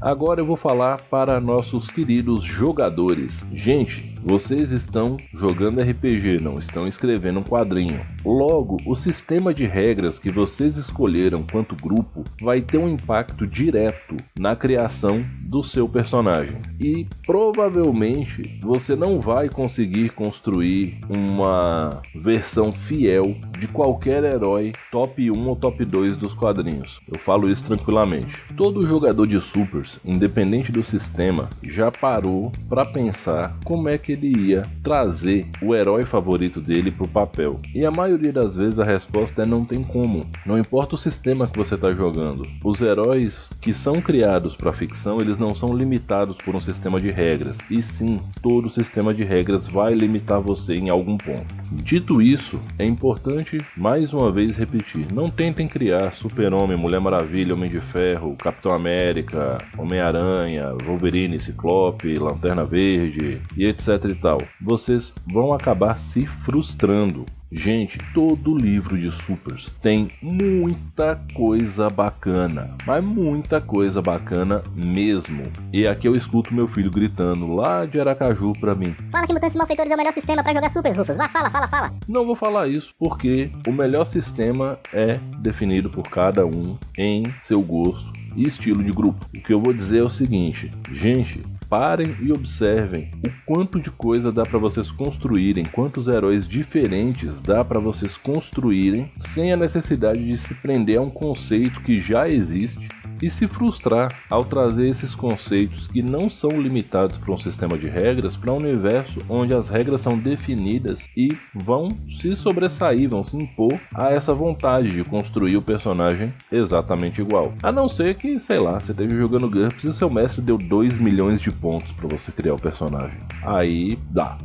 Agora 0.00 0.40
eu 0.40 0.46
vou 0.46 0.56
falar 0.56 1.00
para 1.10 1.40
nossos 1.40 1.90
queridos 1.90 2.44
jogadores. 2.44 3.34
Gente, 3.52 4.16
vocês 4.22 4.70
estão 4.70 5.16
jogando 5.34 5.82
RPG, 5.82 6.42
não 6.42 6.58
estão 6.58 6.86
escrevendo 6.86 7.40
um 7.40 7.44
quadrinho. 7.44 8.00
Logo, 8.24 8.76
o 8.86 8.94
sistema 8.94 9.54
de 9.54 9.66
regras 9.66 10.18
que 10.18 10.30
vocês 10.30 10.76
escolheram 10.76 11.44
quanto 11.50 11.76
grupo 11.76 12.24
vai 12.40 12.60
ter 12.60 12.78
um 12.78 12.88
impacto 12.88 13.46
direto 13.46 14.16
na 14.38 14.56
criação 14.56 15.24
do 15.42 15.62
seu 15.62 15.88
personagem. 15.88 16.58
E 16.80 17.06
provavelmente 17.26 18.58
você 18.60 18.94
não 18.94 19.20
vai 19.20 19.48
conseguir 19.48 20.10
construir 20.10 20.98
uma 21.08 21.90
versão 22.14 22.72
fiel 22.72 23.36
de 23.58 23.66
qualquer 23.68 24.24
herói 24.24 24.72
top 24.90 25.30
1 25.30 25.48
ou 25.48 25.56
top 25.56 25.84
2 25.84 26.16
dos 26.16 26.34
quadrinhos. 26.34 27.00
Eu 27.12 27.18
falo 27.20 27.50
isso 27.50 27.64
tranquilamente. 27.64 28.38
Todo 28.56 28.86
jogador 28.86 29.26
de 29.26 29.40
supers, 29.40 29.98
independente 30.04 30.70
do 30.70 30.82
sistema, 30.82 31.48
já 31.62 31.90
parou 31.90 32.52
para 32.68 32.84
pensar 32.84 33.56
como 33.64 33.88
é 33.88 33.98
que 33.98 34.07
ele 34.12 34.50
ia 34.50 34.62
trazer 34.82 35.46
o 35.62 35.74
herói 35.74 36.04
favorito 36.04 36.60
dele 36.60 36.90
para 36.90 37.06
o 37.06 37.08
papel. 37.08 37.60
E 37.74 37.84
a 37.84 37.90
maioria 37.90 38.32
das 38.32 38.56
vezes 38.56 38.78
a 38.78 38.84
resposta 38.84 39.42
é 39.42 39.46
não 39.46 39.64
tem 39.64 39.82
como. 39.82 40.26
Não 40.46 40.58
importa 40.58 40.94
o 40.94 40.98
sistema 40.98 41.46
que 41.46 41.58
você 41.58 41.74
está 41.74 41.92
jogando. 41.92 42.42
Os 42.64 42.80
heróis 42.80 43.52
que 43.60 43.74
são 43.74 43.94
criados 44.00 44.56
para 44.56 44.72
ficção, 44.72 45.18
eles 45.20 45.38
não 45.38 45.54
são 45.54 45.76
limitados 45.76 46.36
por 46.38 46.54
um 46.54 46.60
sistema 46.60 47.00
de 47.00 47.10
regras. 47.10 47.58
E 47.70 47.82
sim, 47.82 48.20
todo 48.42 48.70
sistema 48.70 49.12
de 49.12 49.24
regras 49.24 49.66
vai 49.66 49.94
limitar 49.94 50.40
você 50.40 50.74
em 50.74 50.90
algum 50.90 51.16
ponto. 51.16 51.54
Dito 51.72 52.22
isso, 52.22 52.60
é 52.78 52.84
importante 52.84 53.58
mais 53.76 54.12
uma 54.12 54.32
vez 54.32 54.56
repetir: 54.56 55.06
não 55.12 55.28
tentem 55.28 55.68
criar 55.68 56.14
Super-Homem, 56.14 56.76
Mulher 56.76 57.00
Maravilha, 57.00 57.54
Homem 57.54 57.70
de 57.70 57.80
Ferro, 57.80 58.36
Capitão 58.36 58.72
América, 58.72 59.58
Homem-Aranha, 59.76 60.74
Wolverine, 60.84 61.38
Ciclope, 61.38 62.18
Lanterna 62.18 62.64
Verde 62.64 63.40
e 63.56 63.66
etc 63.66 63.97
e 64.06 64.14
tal. 64.14 64.38
Vocês 64.60 65.12
vão 65.26 65.52
acabar 65.52 65.98
se 65.98 66.26
frustrando. 66.26 67.24
Gente, 67.50 67.96
todo 68.12 68.58
livro 68.58 68.98
de 68.98 69.10
supers 69.10 69.72
tem 69.80 70.06
muita 70.20 71.18
coisa 71.32 71.88
bacana, 71.88 72.76
mas 72.86 73.02
muita 73.02 73.58
coisa 73.58 74.02
bacana 74.02 74.62
mesmo. 74.74 75.44
E 75.72 75.88
aqui 75.88 76.06
eu 76.06 76.12
escuto 76.12 76.52
meu 76.52 76.68
filho 76.68 76.90
gritando 76.90 77.54
lá 77.54 77.86
de 77.86 77.98
Aracaju 77.98 78.52
pra 78.60 78.74
mim. 78.74 78.94
Fala 79.10 79.26
que 79.26 79.32
Mutantes 79.32 79.56
Malfeitores 79.56 79.90
é 79.90 79.94
o 79.94 79.98
melhor 79.98 80.12
sistema 80.12 80.42
para 80.42 80.52
jogar 80.52 80.70
supers, 80.70 80.96
Rufus. 80.98 81.16
Vai, 81.16 81.28
fala, 81.30 81.48
fala, 81.48 81.68
fala. 81.68 81.94
Não 82.06 82.26
vou 82.26 82.36
falar 82.36 82.68
isso 82.68 82.94
porque 82.98 83.50
o 83.66 83.72
melhor 83.72 84.06
sistema 84.06 84.78
é 84.92 85.14
definido 85.38 85.88
por 85.88 86.02
cada 86.02 86.44
um 86.44 86.76
em 86.98 87.22
seu 87.40 87.62
gosto 87.62 88.12
e 88.36 88.46
estilo 88.46 88.84
de 88.84 88.92
grupo. 88.92 89.24
O 89.34 89.42
que 89.42 89.54
eu 89.54 89.60
vou 89.60 89.72
dizer 89.72 90.00
é 90.00 90.04
o 90.04 90.10
seguinte, 90.10 90.70
gente, 90.92 91.42
parem 91.68 92.16
e 92.20 92.32
observem 92.32 93.10
o 93.26 93.30
quanto 93.44 93.78
de 93.80 93.90
coisa 93.90 94.32
dá 94.32 94.42
para 94.42 94.58
vocês 94.58 94.90
construírem, 94.90 95.64
quantos 95.64 96.08
heróis 96.08 96.48
diferentes 96.48 97.40
dá 97.40 97.64
para 97.64 97.80
vocês 97.80 98.16
construírem 98.16 99.10
sem 99.34 99.52
a 99.52 99.56
necessidade 99.56 100.24
de 100.24 100.38
se 100.38 100.54
prender 100.54 100.98
a 100.98 101.02
um 101.02 101.10
conceito 101.10 101.80
que 101.82 102.00
já 102.00 102.28
existe 102.28 102.88
e 103.22 103.30
se 103.30 103.46
frustrar 103.46 104.08
ao 104.28 104.44
trazer 104.44 104.88
esses 104.88 105.14
conceitos 105.14 105.86
que 105.88 106.02
não 106.02 106.30
são 106.30 106.50
limitados 106.50 107.16
para 107.18 107.32
um 107.32 107.38
sistema 107.38 107.76
de 107.76 107.88
regras 107.88 108.36
para 108.36 108.52
um 108.52 108.58
universo 108.58 109.18
onde 109.28 109.54
as 109.54 109.68
regras 109.68 110.00
são 110.00 110.18
definidas 110.18 111.08
e 111.16 111.36
vão 111.54 111.88
se 112.20 112.34
sobressair, 112.36 113.08
vão 113.08 113.24
se 113.24 113.36
impor 113.36 113.78
a 113.94 114.10
essa 114.10 114.34
vontade 114.34 114.88
de 114.88 115.04
construir 115.04 115.56
o 115.56 115.62
personagem 115.62 116.32
exatamente 116.50 117.20
igual. 117.20 117.52
A 117.62 117.72
não 117.72 117.88
ser 117.88 118.14
que, 118.14 118.38
sei 118.40 118.58
lá, 118.58 118.78
você 118.78 118.92
esteja 118.92 119.16
jogando 119.16 119.50
GURPS 119.50 119.84
e 119.84 119.88
o 119.88 119.94
seu 119.94 120.10
mestre 120.10 120.42
deu 120.42 120.58
2 120.58 120.98
milhões 120.98 121.40
de 121.40 121.50
pontos 121.50 121.90
para 121.92 122.08
você 122.08 122.30
criar 122.32 122.54
o 122.54 122.60
personagem. 122.60 123.18
Aí 123.42 123.98
dá 124.10 124.38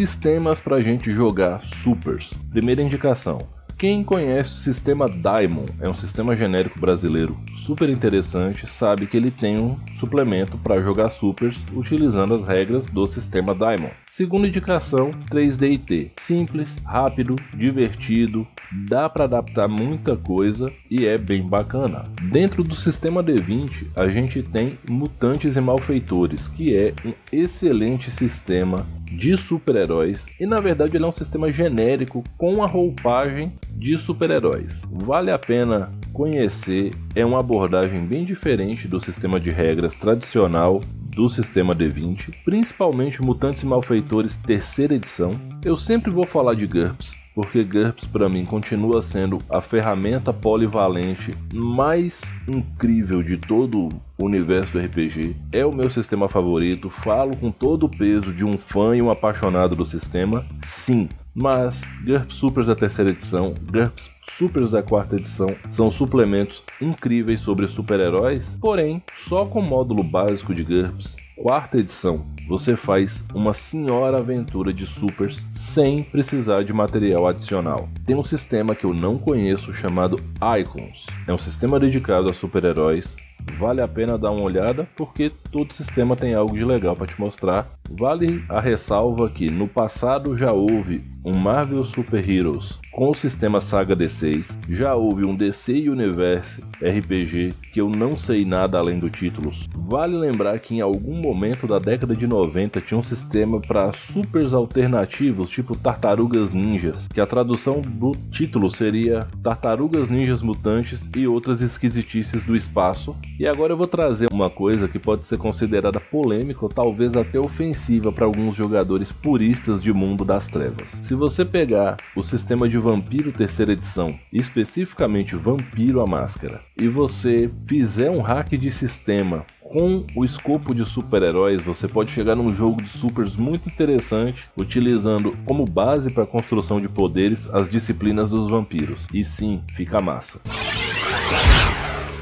sistemas 0.00 0.58
para 0.60 0.80
gente 0.80 1.12
jogar 1.12 1.62
supers. 1.66 2.32
Primeira 2.50 2.82
indicação: 2.82 3.38
quem 3.80 4.04
conhece 4.04 4.52
o 4.52 4.56
sistema 4.58 5.06
Daimon, 5.06 5.64
é 5.80 5.88
um 5.88 5.94
sistema 5.94 6.36
genérico 6.36 6.78
brasileiro 6.78 7.34
super 7.64 7.88
interessante, 7.88 8.66
sabe 8.66 9.06
que 9.06 9.16
ele 9.16 9.30
tem 9.30 9.58
um 9.58 9.78
suplemento 9.98 10.58
para 10.58 10.82
jogar 10.82 11.08
supers 11.08 11.64
utilizando 11.72 12.34
as 12.34 12.46
regras 12.46 12.84
do 12.84 13.06
sistema 13.06 13.54
Daimon. 13.54 13.88
Segunda 14.20 14.46
indicação, 14.46 15.12
3DT. 15.30 16.10
Simples, 16.20 16.76
rápido, 16.84 17.36
divertido, 17.54 18.46
dá 18.86 19.08
para 19.08 19.24
adaptar 19.24 19.66
muita 19.66 20.14
coisa 20.14 20.66
e 20.90 21.06
é 21.06 21.16
bem 21.16 21.42
bacana. 21.42 22.04
Dentro 22.30 22.62
do 22.62 22.74
sistema 22.74 23.24
D20, 23.24 23.86
a 23.96 24.10
gente 24.10 24.42
tem 24.42 24.78
Mutantes 24.90 25.56
e 25.56 25.60
Malfeitores, 25.62 26.48
que 26.48 26.76
é 26.76 26.92
um 27.02 27.14
excelente 27.32 28.10
sistema 28.10 28.86
de 29.06 29.38
super-heróis 29.38 30.26
e 30.38 30.44
na 30.44 30.60
verdade 30.60 30.98
ele 30.98 31.04
é 31.04 31.08
um 31.08 31.12
sistema 31.12 31.50
genérico 31.50 32.22
com 32.36 32.62
a 32.62 32.66
roupagem 32.66 33.54
de 33.70 33.96
super-heróis. 33.96 34.82
Vale 34.90 35.30
a 35.30 35.38
pena 35.38 35.90
conhecer, 36.12 36.90
é 37.14 37.24
uma 37.24 37.40
abordagem 37.40 38.04
bem 38.04 38.26
diferente 38.26 38.86
do 38.86 39.00
sistema 39.00 39.40
de 39.40 39.48
regras 39.48 39.96
tradicional 39.96 40.82
do 41.10 41.28
sistema 41.28 41.74
D20, 41.74 42.30
principalmente 42.44 43.22
Mutantes 43.22 43.62
e 43.62 43.66
Malfeitores 43.66 44.36
terceira 44.38 44.94
edição. 44.94 45.30
Eu 45.64 45.76
sempre 45.76 46.10
vou 46.10 46.26
falar 46.26 46.54
de 46.54 46.66
GURPS, 46.66 47.12
porque 47.34 47.64
GURPS 47.64 48.06
para 48.06 48.28
mim 48.28 48.44
continua 48.44 49.02
sendo 49.02 49.38
a 49.48 49.60
ferramenta 49.60 50.32
polivalente 50.32 51.32
mais 51.52 52.20
incrível 52.48 53.22
de 53.22 53.36
todo 53.36 53.88
o 54.18 54.24
universo 54.24 54.72
do 54.72 54.78
RPG. 54.78 55.36
É 55.52 55.64
o 55.64 55.72
meu 55.72 55.90
sistema 55.90 56.28
favorito, 56.28 56.90
falo 56.90 57.36
com 57.36 57.50
todo 57.50 57.86
o 57.86 57.90
peso 57.90 58.32
de 58.32 58.44
um 58.44 58.52
fã 58.52 58.96
e 58.96 59.02
um 59.02 59.10
apaixonado 59.10 59.76
do 59.76 59.86
sistema. 59.86 60.44
Sim, 60.64 61.08
mas 61.34 61.80
GURPS 62.04 62.34
Supers 62.34 62.66
da 62.66 62.74
terceira 62.74 63.10
edição, 63.10 63.54
GURPS 63.70 64.10
Supers 64.36 64.70
da 64.70 64.82
quarta 64.82 65.16
edição 65.16 65.48
são 65.70 65.90
suplementos 65.90 66.62
incríveis 66.80 67.40
sobre 67.40 67.66
super-heróis, 67.66 68.56
porém, 68.60 69.02
só 69.28 69.44
com 69.44 69.60
o 69.60 69.68
módulo 69.68 70.02
básico 70.02 70.54
de 70.54 70.64
GURPS, 70.64 71.16
quarta 71.36 71.78
edição, 71.78 72.24
você 72.48 72.76
faz 72.76 73.24
uma 73.34 73.54
senhora 73.54 74.18
aventura 74.18 74.72
de 74.72 74.86
supers 74.86 75.44
sem 75.52 76.02
precisar 76.02 76.62
de 76.64 76.72
material 76.72 77.26
adicional. 77.26 77.88
Tem 78.04 78.16
um 78.16 78.24
sistema 78.24 78.74
que 78.74 78.84
eu 78.84 78.92
não 78.92 79.18
conheço 79.18 79.72
chamado 79.72 80.16
Icons. 80.60 81.06
É 81.26 81.32
um 81.32 81.38
sistema 81.38 81.80
dedicado 81.80 82.30
a 82.30 82.34
super-heróis 82.34 83.14
vale 83.58 83.82
a 83.82 83.88
pena 83.88 84.18
dar 84.18 84.30
uma 84.30 84.42
olhada 84.42 84.88
porque 84.96 85.32
todo 85.50 85.74
sistema 85.74 86.16
tem 86.16 86.34
algo 86.34 86.56
de 86.56 86.64
legal 86.64 86.96
para 86.96 87.06
te 87.06 87.20
mostrar. 87.20 87.68
Vale 87.90 88.44
a 88.48 88.60
ressalva 88.60 89.28
que 89.28 89.50
no 89.50 89.66
passado 89.66 90.36
já 90.36 90.52
houve 90.52 91.04
um 91.24 91.36
Marvel 91.36 91.84
Super 91.84 92.28
Heroes 92.28 92.78
com 92.92 93.10
o 93.10 93.14
sistema 93.14 93.60
Saga 93.60 93.94
D6, 93.94 94.46
já 94.68 94.94
houve 94.94 95.26
um 95.26 95.34
DC 95.34 95.88
Universe 95.88 96.62
RPG 96.82 97.52
que 97.72 97.80
eu 97.80 97.88
não 97.88 98.16
sei 98.16 98.44
nada 98.44 98.78
além 98.78 98.98
do 98.98 99.08
título. 99.08 99.52
Vale 99.74 100.16
lembrar 100.16 100.58
que 100.58 100.74
em 100.74 100.80
algum 100.80 101.20
momento 101.20 101.66
da 101.66 101.78
década 101.78 102.16
de 102.16 102.26
90 102.26 102.80
tinha 102.80 102.98
um 102.98 103.02
sistema 103.02 103.60
para 103.60 103.92
supers 103.92 104.52
alternativos, 104.52 105.48
tipo 105.48 105.76
Tartarugas 105.76 106.52
Ninjas, 106.52 107.06
que 107.12 107.20
a 107.20 107.26
tradução 107.26 107.80
do 107.80 108.12
título 108.30 108.70
seria 108.70 109.20
Tartarugas 109.42 110.08
Ninjas 110.08 110.42
Mutantes 110.42 111.00
e 111.16 111.26
outras 111.26 111.60
esquisitices 111.60 112.44
do 112.44 112.56
espaço. 112.56 113.14
E 113.40 113.46
agora 113.46 113.72
eu 113.72 113.76
vou 113.78 113.86
trazer 113.86 114.28
uma 114.30 114.50
coisa 114.50 114.86
que 114.86 114.98
pode 114.98 115.24
ser 115.24 115.38
considerada 115.38 115.98
polêmica 115.98 116.58
ou 116.62 116.68
talvez 116.68 117.16
até 117.16 117.40
ofensiva 117.40 118.12
para 118.12 118.26
alguns 118.26 118.54
jogadores 118.54 119.10
puristas 119.12 119.82
de 119.82 119.90
mundo 119.94 120.26
das 120.26 120.46
trevas. 120.46 120.90
Se 121.04 121.14
você 121.14 121.42
pegar 121.42 121.96
o 122.14 122.22
sistema 122.22 122.68
de 122.68 122.76
Vampiro 122.76 123.32
terceira 123.32 123.72
edição, 123.72 124.08
especificamente 124.30 125.36
Vampiro 125.36 126.02
a 126.02 126.06
Máscara, 126.06 126.60
e 126.78 126.86
você 126.86 127.50
fizer 127.66 128.10
um 128.10 128.20
hack 128.20 128.50
de 128.58 128.70
sistema 128.70 129.46
com 129.58 130.04
o 130.14 130.22
escopo 130.22 130.74
de 130.74 130.84
super-heróis, 130.84 131.62
você 131.62 131.86
pode 131.86 132.12
chegar 132.12 132.36
num 132.36 132.50
jogo 132.50 132.82
de 132.82 132.90
supers 132.90 133.36
muito 133.36 133.66
interessante, 133.70 134.50
utilizando 134.54 135.34
como 135.46 135.64
base 135.64 136.12
para 136.12 136.24
a 136.24 136.26
construção 136.26 136.78
de 136.78 136.90
poderes 136.90 137.48
as 137.54 137.70
disciplinas 137.70 138.32
dos 138.32 138.50
vampiros. 138.50 139.00
E 139.14 139.24
sim, 139.24 139.62
fica 139.74 139.98
massa. 139.98 140.38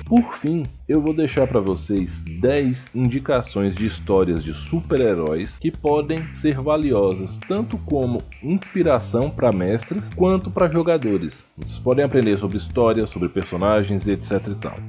Por 0.09 0.39
fim, 0.39 0.63
eu 0.89 1.03
vou 1.03 1.13
deixar 1.13 1.47
para 1.47 1.61
vocês 1.61 2.23
10 2.41 2.95
indicações 2.95 3.75
de 3.75 3.85
histórias 3.85 4.43
de 4.43 4.55
super-heróis 4.55 5.55
que 5.59 5.71
podem 5.71 6.25
ser 6.35 6.59
valiosas 6.63 7.37
tanto 7.47 7.77
como 7.77 8.19
inspiração 8.43 9.29
para 9.29 9.53
mestres 9.53 10.03
quanto 10.17 10.51
para 10.51 10.71
jogadores. 10.71 11.45
Vocês 11.59 11.79
podem 11.79 12.07
aprender 12.07 12.39
sobre 12.39 12.57
história, 12.57 13.07
sobre 13.07 13.29
personagens, 13.29 14.09
etc. 14.09 14.33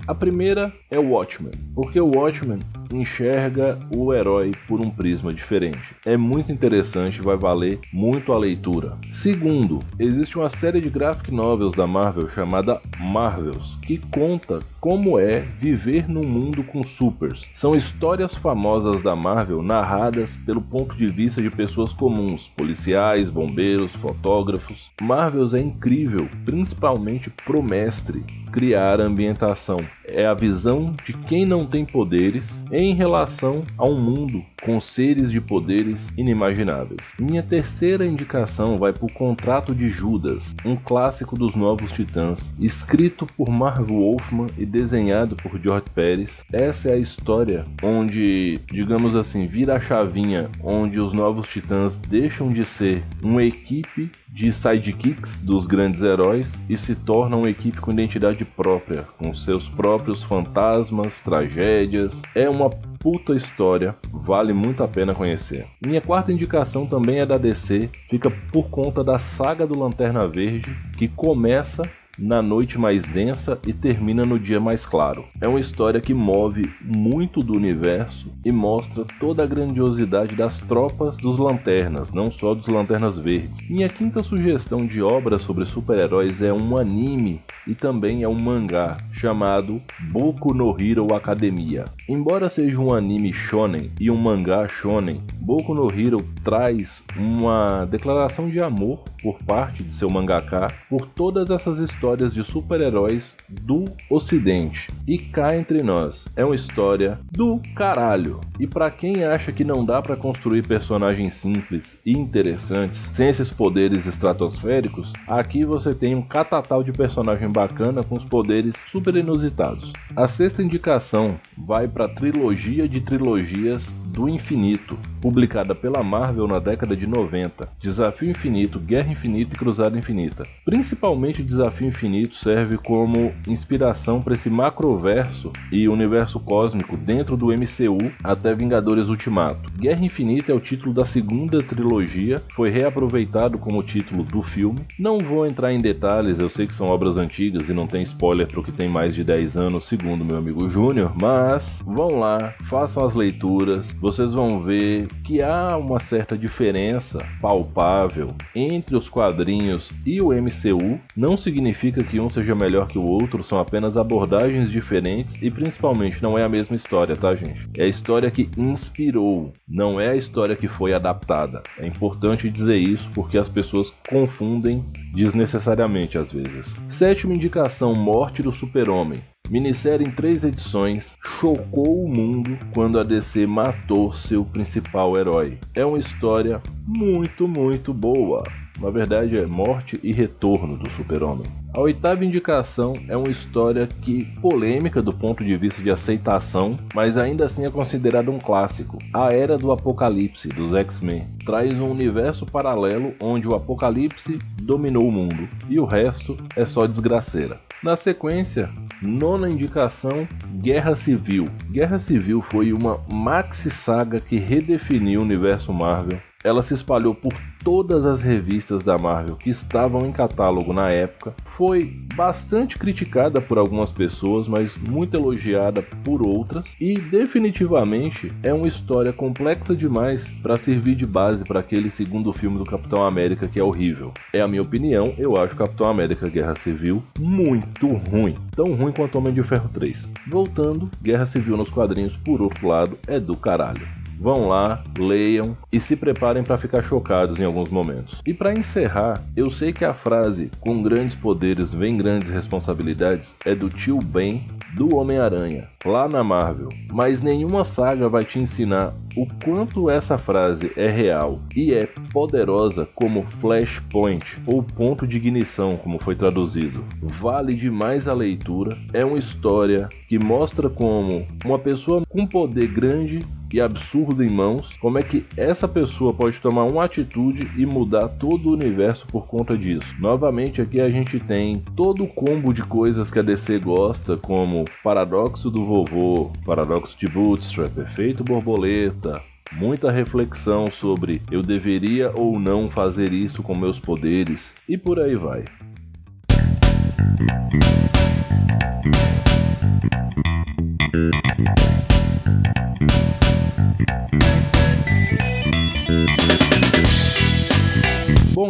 A 0.08 0.16
primeira 0.16 0.72
é 0.90 0.98
o 0.98 1.10
Watchmen, 1.10 1.52
porque 1.76 2.00
o 2.00 2.16
Watchmen 2.16 2.60
enxerga 2.94 3.78
o 3.96 4.14
herói 4.14 4.52
por 4.68 4.80
um 4.80 4.90
prisma 4.90 5.32
diferente. 5.32 5.80
É 6.06 6.18
muito 6.18 6.52
interessante, 6.52 7.22
vai 7.22 7.38
valer 7.38 7.80
muito 7.94 8.34
a 8.34 8.38
leitura. 8.38 8.98
Segundo, 9.14 9.80
existe 10.00 10.38
uma 10.38 10.50
série 10.50 10.82
de 10.82 10.90
graphic 10.90 11.32
novels 11.32 11.76
da 11.76 11.86
Marvel 11.86 12.30
chamada 12.30 12.82
Marvels, 13.00 13.78
que 13.82 13.98
conta 13.98 14.60
como 14.80 15.20
é 15.20 15.42
viver 15.60 16.10
num 16.10 16.26
mundo 16.26 16.64
com 16.64 16.84
supers. 16.84 17.42
São 17.54 17.72
histórias 17.72 18.36
famosas 18.36 19.02
da 19.02 19.16
Marvel 19.16 19.62
narradas 19.62 20.36
pelo 20.46 20.62
ponto 20.62 20.96
de 20.96 21.08
vista 21.08 21.42
de 21.42 21.50
pessoas 21.50 21.94
comuns, 21.94 22.48
policiais, 22.56 23.30
bombeiros, 23.30 23.92
fotógrafos. 23.96 24.90
Marvels 25.02 25.54
é 25.54 25.60
incrível, 25.60 26.28
principalmente 26.46 27.30
pro 27.30 27.62
mestre 27.62 28.24
criar 28.52 29.00
a 29.00 29.06
ambientação. 29.06 29.78
É 30.08 30.26
a 30.26 30.34
visão 30.34 30.96
de 31.06 31.14
quem 31.14 31.46
não 31.46 31.66
tem 31.66 31.86
poderes 31.86 32.50
em 32.80 32.94
relação 32.94 33.64
a 33.78 33.84
um 33.84 34.00
mundo 34.00 34.42
com 34.62 34.80
seres 34.80 35.32
de 35.32 35.42
poderes 35.42 36.00
inimagináveis. 36.18 37.02
Minha 37.20 37.44
terceira 37.44 38.06
indicação 38.06 38.78
vai 38.78 38.94
para 38.94 39.06
o 39.06 39.12
Contrato 39.12 39.76
de 39.76 39.90
Judas, 39.90 40.44
um 40.66 40.78
clássico 40.78 41.38
dos 41.38 41.56
Novos 41.56 41.92
Titãs, 41.92 42.50
escrito 42.58 43.26
por 43.26 43.50
Marv 43.50 43.90
Wolfman 43.90 44.48
e 44.58 44.66
desenhado 44.66 45.36
por 45.36 45.60
George 45.60 45.86
Pérez. 45.94 46.42
Essa 46.54 46.90
é 46.90 46.94
a 46.94 46.98
história 46.98 47.66
onde, 47.84 48.58
digamos 48.72 49.16
assim, 49.16 49.46
vira 49.46 49.76
a 49.76 49.82
chavinha 49.82 50.50
onde 50.64 51.00
os 51.00 51.12
Novos 51.12 51.48
Titãs 51.48 51.98
deixam 51.98 52.52
de 52.52 52.64
ser 52.64 53.04
uma 53.22 53.44
equipe 53.44 54.10
de 54.30 54.54
sidekicks 54.54 55.40
dos 55.40 55.68
grandes 55.68 56.02
heróis 56.02 56.52
e 56.70 56.78
se 56.78 56.96
tornam 56.96 57.40
uma 57.40 57.50
equipe 57.50 57.82
com 57.82 57.92
identidade 57.92 58.46
própria, 58.46 59.06
com 59.18 59.34
seus 59.34 59.68
próprios 59.68 60.24
fantasmas, 60.24 61.20
tragédias. 61.22 62.22
É 62.36 62.48
uma 62.50 62.69
puta 62.70 63.34
história, 63.34 63.96
vale 64.12 64.54
muito 64.54 64.84
a 64.84 64.88
pena 64.88 65.14
conhecer. 65.14 65.66
Minha 65.86 66.02
quarta 66.02 66.32
indicação 66.32 66.86
também 66.86 67.20
é 67.20 67.26
da 67.26 67.38
DC, 67.38 67.90
fica 68.10 68.30
por 68.52 68.70
conta 68.70 69.04
da 69.04 69.18
saga 69.18 69.66
do 69.66 69.78
Lanterna 69.78 70.28
Verde, 70.28 70.76
que 70.98 71.08
começa 71.08 71.82
na 72.20 72.42
noite 72.42 72.78
mais 72.78 73.04
densa 73.04 73.58
e 73.66 73.74
termina 73.74 74.24
no 74.24 74.40
dia 74.40 74.60
mais 74.60 74.86
claro. 74.86 75.26
É 75.42 75.48
uma 75.48 75.60
história 75.60 76.02
que 76.02 76.14
move 76.14 76.70
muito 76.82 77.40
do 77.40 77.56
universo 77.56 78.32
e 78.46 78.52
mostra 78.52 79.06
toda 79.20 79.44
a 79.44 79.48
grandiosidade 79.48 80.36
das 80.36 80.60
tropas 80.62 81.18
dos 81.18 81.38
lanternas, 81.38 82.12
não 82.12 82.30
só 82.32 82.54
dos 82.54 82.68
lanternas 82.68 83.18
verdes. 83.18 83.70
Minha 83.70 83.90
quinta 83.90 84.24
sugestão 84.24 84.86
de 84.86 85.02
obra 85.02 85.40
sobre 85.40 85.66
super-heróis 85.66 86.42
é 86.42 86.52
um 86.52 86.78
anime 86.78 87.42
e 87.66 87.74
também 87.76 88.24
é 88.24 88.28
um 88.28 88.38
mangá 88.40 88.98
chamado 89.12 89.82
Boku 90.12 90.54
no 90.54 90.76
Hero 90.80 91.14
Academia. 91.14 91.86
Embora 92.08 92.50
seja 92.50 92.80
um 92.80 92.94
anime 92.94 93.32
shonen 93.32 93.92
e 94.00 94.10
um 94.10 94.18
mangá 94.18 94.68
shonen, 94.68 95.22
Boku 95.40 95.74
no 95.74 95.88
Hero 95.92 96.18
traz 96.50 97.04
uma 97.16 97.86
declaração 97.86 98.50
de 98.50 98.60
amor 98.60 99.04
por 99.22 99.38
parte 99.44 99.84
de 99.84 99.94
seu 99.94 100.10
mangaka 100.10 100.66
por 100.90 101.06
todas 101.06 101.52
essas 101.52 101.78
histórias 101.78 102.34
de 102.34 102.44
super-heróis 102.44 103.36
do 103.48 103.86
ocidente. 104.10 104.90
E 105.08 105.20
cá 105.20 105.56
entre 105.56 105.84
nós, 105.84 106.26
é 106.36 106.44
uma 106.44 106.56
história 106.56 107.20
do 107.32 107.62
caralho. 107.76 108.40
E 108.60 108.66
para 108.66 108.90
quem 108.90 109.24
acha 109.24 109.52
que 109.52 109.64
não 109.64 109.86
dá 109.86 110.02
para 110.02 110.16
construir 110.16 110.66
personagens 110.66 111.36
simples 111.36 112.00
e 112.04 112.14
interessantes 112.14 113.00
sem 113.14 113.30
esses 113.30 113.52
poderes 113.52 114.08
estratosféricos, 114.08 115.14
aqui 115.28 115.64
você 115.64 115.94
tem 115.94 116.16
um 116.16 116.22
catatal 116.24 116.84
de 116.84 116.92
personagem 116.92 117.50
bacana 117.50 118.02
com 118.04 118.16
os 118.16 118.26
poderes 118.26 118.74
super 118.92 119.16
inusitados. 119.16 119.94
A 120.16 120.28
sexta 120.28 120.64
indicação 120.64 121.36
vai 121.56 121.88
para 121.88 122.06
a 122.06 122.10
trilogia 122.16 122.90
de 122.90 123.02
trilogias 123.02 123.88
do 124.08 124.28
Infinito, 124.28 124.98
publicada 125.22 125.76
pela 125.76 126.04
Marvel 126.04 126.39
na 126.48 126.60
década 126.60 126.96
de 126.96 127.06
90. 127.08 127.68
Desafio 127.82 128.30
Infinito, 128.30 128.80
Guerra 128.80 129.12
Infinita 129.12 129.54
e 129.54 129.58
Cruzada 129.58 129.98
Infinita. 129.98 130.44
Principalmente 130.66 131.44
Desafio 131.44 131.88
Infinito 131.88 132.36
serve 132.36 132.78
como 132.78 133.32
inspiração 133.48 134.22
para 134.22 134.36
esse 134.36 134.50
macroverso 134.50 135.52
e 135.72 135.88
universo 135.88 136.40
cósmico 136.40 136.98
dentro 136.98 137.36
do 137.36 137.48
MCU 137.48 138.12
até 138.24 138.54
Vingadores 138.54 139.08
Ultimato. 139.08 139.72
Guerra 139.78 140.06
Infinita 140.06 140.52
é 140.52 140.56
o 140.56 140.60
título 140.60 140.94
da 140.94 141.06
segunda 141.06 141.60
trilogia, 141.60 142.42
foi 142.54 142.70
reaproveitado 142.70 143.58
como 143.58 143.84
título 143.84 144.24
do 144.24 144.42
filme. 144.42 144.80
Não 144.98 145.18
vou 145.18 145.46
entrar 145.46 145.74
em 145.74 145.78
detalhes, 145.78 146.40
eu 146.40 146.50
sei 146.50 146.68
que 146.68 146.74
são 146.74 146.88
obras 146.88 147.18
antigas 147.18 147.70
e 147.70 147.74
não 147.74 147.88
tem 147.88 148.04
spoiler 148.04 148.48
para 148.48 148.60
o 148.60 148.64
que 148.64 148.72
tem 148.72 148.90
mais 148.90 149.14
de 149.14 149.24
10 149.24 149.58
anos, 149.58 149.86
segundo 149.86 150.26
meu 150.26 150.38
amigo 150.38 150.70
Júnior, 150.70 151.14
mas 151.20 151.82
vão 151.86 152.20
lá, 152.20 152.54
façam 152.70 153.06
as 153.06 153.16
leituras, 153.16 153.88
vocês 154.00 154.34
vão 154.34 154.62
ver 154.62 155.08
que 155.24 155.42
há 155.42 155.78
uma 155.78 156.00
certa 156.20 156.38
diferença 156.38 157.18
palpável 157.42 158.36
entre 158.54 158.98
os 158.98 159.08
quadrinhos 159.08 159.90
e 160.06 160.22
o 160.22 160.34
MCU. 160.34 161.00
Não 161.16 161.38
significa 161.38 162.04
que 162.04 162.20
um 162.20 162.30
seja 162.30 162.54
melhor 162.54 162.88
que 162.88 162.98
o 162.98 163.06
outro, 163.06 163.42
são 163.42 163.58
apenas 163.58 163.96
abordagens 163.96 164.70
diferentes 164.70 165.42
e 165.42 165.50
principalmente 165.50 166.22
não 166.22 166.38
é 166.38 166.44
a 166.44 166.50
mesma 166.50 166.76
história, 166.76 167.16
tá, 167.16 167.34
gente? 167.36 167.70
É 167.78 167.84
a 167.84 167.88
história 167.88 168.30
que 168.30 168.50
inspirou, 168.58 169.54
não 169.66 170.00
é 170.00 170.10
a 170.10 170.18
história 170.18 170.58
que 170.58 170.68
foi 170.68 170.94
adaptada. 170.94 171.64
É 171.78 171.88
importante 171.88 172.50
dizer 172.50 172.78
isso 172.78 173.10
porque 173.14 173.38
as 173.38 173.48
pessoas 173.48 173.94
confundem 174.10 174.84
desnecessariamente 175.14 176.18
às 176.18 176.34
vezes. 176.34 176.74
Sétima 176.90 177.34
indicação: 177.34 177.94
Morte 177.94 178.42
do 178.42 178.52
Super-Homem. 178.52 179.22
Minissérie 179.50 180.08
em 180.08 180.12
três 180.12 180.44
edições 180.44 181.18
chocou 181.26 182.06
o 182.06 182.08
mundo 182.08 182.56
quando 182.72 183.00
a 183.00 183.04
DC 183.04 183.48
matou 183.48 184.14
seu 184.14 184.46
principal 184.46 185.18
herói. 185.18 185.58
É 185.74 185.84
uma 185.84 185.98
história 185.98 186.62
muito, 186.86 187.48
muito 187.48 187.92
boa. 187.92 188.44
Na 188.80 188.92
verdade, 188.92 189.38
é 189.38 189.46
morte 189.48 190.00
e 190.04 190.14
retorno 190.14 190.78
do 190.78 190.90
Super-Homem. 190.92 191.48
A 191.76 191.82
oitava 191.82 192.24
indicação 192.24 192.94
é 193.08 193.18
uma 193.18 193.30
história 193.30 193.88
que 193.88 194.24
polêmica 194.40 195.02
do 195.02 195.12
ponto 195.12 195.44
de 195.44 195.58
vista 195.58 195.82
de 195.82 195.90
aceitação, 195.90 196.78
mas 196.94 197.18
ainda 197.18 197.46
assim 197.46 197.66
é 197.66 197.70
considerada 197.70 198.32
um 198.32 198.38
clássico. 198.38 198.98
A 199.14 199.34
Era 199.34 199.58
do 199.58 199.72
Apocalipse 199.72 200.48
dos 200.48 200.74
X-Men 200.74 201.28
traz 201.44 201.74
um 201.74 201.90
universo 201.90 202.46
paralelo 202.46 203.14
onde 203.22 203.48
o 203.48 203.56
Apocalipse 203.56 204.38
dominou 204.62 205.08
o 205.08 205.12
mundo 205.12 205.50
e 205.68 205.80
o 205.80 205.86
resto 205.86 206.38
é 206.56 206.66
só 206.66 206.86
desgraceira. 206.86 207.60
Na 207.84 207.96
sequência, 207.96 208.70
nona 209.02 209.50
indicação, 209.50 210.28
Guerra 210.62 210.96
Civil. 210.96 211.50
Guerra 211.72 212.00
Civil 212.00 212.42
foi 212.42 212.74
uma 212.74 213.00
maxi 213.12 213.70
saga 213.70 214.20
que 214.20 214.38
redefiniu 214.38 215.20
o 215.20 215.24
universo 215.24 215.74
Marvel. 215.74 216.20
Ela 216.44 216.64
se 216.64 216.74
espalhou 216.74 217.14
por 217.14 217.34
todas 217.64 218.06
as 218.06 218.22
revistas 218.22 218.84
da 218.84 218.98
Marvel 218.98 219.36
que 219.36 219.50
estavam 219.50 220.06
em 220.06 220.12
catálogo 220.12 220.74
na 220.74 220.90
época. 220.90 221.34
Foi 221.58 221.84
bastante 222.16 222.78
criticada 222.78 223.40
por 223.42 223.58
algumas 223.58 223.92
pessoas, 223.92 224.48
mas 224.48 224.78
muito 224.78 225.16
elogiada 225.16 225.82
por 226.04 226.26
outras. 226.26 226.64
E 226.80 226.96
definitivamente 226.96 228.32
é 228.44 228.54
uma 228.54 228.68
história 228.68 229.14
complexa 229.14 229.76
demais 229.76 230.28
para 230.42 230.58
servir 230.58 230.96
de 230.96 231.06
base 231.06 231.44
para 231.44 231.60
aquele 231.60 231.90
segundo 231.90 232.32
filme 232.34 232.58
do 232.58 232.64
Capitão 232.64 233.04
América 233.04 233.48
que 233.48 233.60
é 233.60 233.64
horrível. 233.64 234.14
É 234.34 234.42
a 234.42 234.48
minha 234.48 234.62
opinião, 234.62 235.14
eu 235.18 235.38
acho 235.38 235.56
Capitão 235.56 235.90
América 235.90 236.30
Guerra 236.30 236.56
Civil 236.56 237.04
muito 237.18 237.88
ruim. 237.88 238.36
Tão 238.56 238.74
ruim 238.74 238.92
quanto 238.92 239.18
Homem 239.18 239.34
de 239.34 239.44
Ferro 239.44 239.70
3. 239.74 240.10
Voltando, 240.28 240.90
Guerra 241.02 241.26
Civil 241.26 241.58
nos 241.58 241.70
quadrinhos, 241.70 242.16
por 242.18 242.42
outro 242.42 242.68
lado, 242.68 242.98
é 243.08 243.20
do 243.20 243.36
caralho. 243.36 243.99
Vão 244.20 244.50
lá, 244.50 244.84
leiam 244.98 245.56
e 245.72 245.80
se 245.80 245.96
preparem 245.96 246.44
para 246.44 246.58
ficar 246.58 246.84
chocados 246.84 247.40
em 247.40 247.46
alguns 247.46 247.70
momentos. 247.70 248.20
E 248.28 248.34
para 248.34 248.52
encerrar, 248.52 249.24
eu 249.36 249.50
sei 249.50 249.72
que 249.72 249.86
a 249.86 249.94
frase 249.94 250.52
com 250.60 250.84
grandes 250.84 251.16
poderes 251.16 251.74
vem 251.74 251.98
grandes 251.98 252.30
responsabilidades 252.30 253.34
é 253.46 253.56
do 253.56 253.70
tio 253.70 253.98
Ben 253.98 254.46
do 254.76 254.96
Homem-Aranha, 254.96 255.70
lá 255.86 256.08
na 256.08 256.24
Marvel, 256.24 256.70
mas 256.92 257.22
nenhuma 257.22 257.64
saga 257.64 258.10
vai 258.10 258.24
te 258.24 258.40
ensinar 258.40 258.94
o 259.16 259.26
quanto 259.44 259.90
essa 259.90 260.18
frase 260.18 260.72
é 260.76 260.90
real 260.90 261.42
e 261.56 261.74
é 261.74 261.88
poderosa 262.12 262.88
como 262.94 263.24
flashpoint 263.40 264.40
ou 264.46 264.62
ponto 264.62 265.08
de 265.08 265.18
ignição, 265.18 265.70
como 265.70 265.98
foi 265.98 266.16
traduzido. 266.16 266.84
Vale 267.02 267.54
demais 267.54 268.08
a 268.08 268.14
leitura, 268.14 268.78
é 268.94 269.04
uma 269.04 269.18
história 269.18 269.90
que 270.08 270.20
mostra 270.20 270.70
como 270.70 271.26
uma 271.44 271.58
pessoa 271.58 272.04
com 272.08 272.28
poder 272.28 272.68
grande 272.68 273.20
e 273.54 273.60
absurdo 273.62 274.24
em 274.24 274.30
mãos, 274.32 274.70
como 274.80 274.98
é 274.98 275.02
que 275.02 275.26
essa 275.36 275.68
pessoa 275.68 276.14
pode 276.14 276.40
tomar 276.40 276.66
uma 276.66 276.86
atitude 276.86 277.50
e 277.58 277.66
mudar 277.66 278.08
todo 278.08 278.50
o 278.50 278.54
universo 278.54 279.06
por 279.08 279.28
conta 279.28 279.58
disso? 279.58 279.88
Novamente, 280.00 280.62
aqui 280.62 280.80
a 280.80 280.90
gente 280.90 281.20
tem 281.20 281.56
todo 281.76 282.04
o 282.04 282.08
combo 282.08 282.54
de 282.54 282.64
coisas 282.64 283.10
que 283.10 283.20
a 283.20 283.24
DC 283.24 283.60
gosta, 283.60 284.18
como 284.18 284.66
Paradoxo 284.84 285.50
do 285.50 285.66
Vovô, 285.66 286.32
Paradoxo 286.46 286.98
de 286.98 287.08
Bootstrap, 287.08 287.78
Efeito 287.80 288.24
Borboleta, 288.24 289.16
muita 289.54 289.92
reflexão 289.92 290.66
sobre 290.72 291.22
eu 291.32 291.42
deveria 291.42 292.12
ou 292.16 292.40
não 292.40 292.70
fazer 292.70 293.12
isso 293.12 293.42
com 293.42 293.58
meus 293.58 293.80
poderes 293.80 294.52
e 294.68 294.78
por 294.78 295.00
aí 295.00 295.16
vai. 295.16 295.44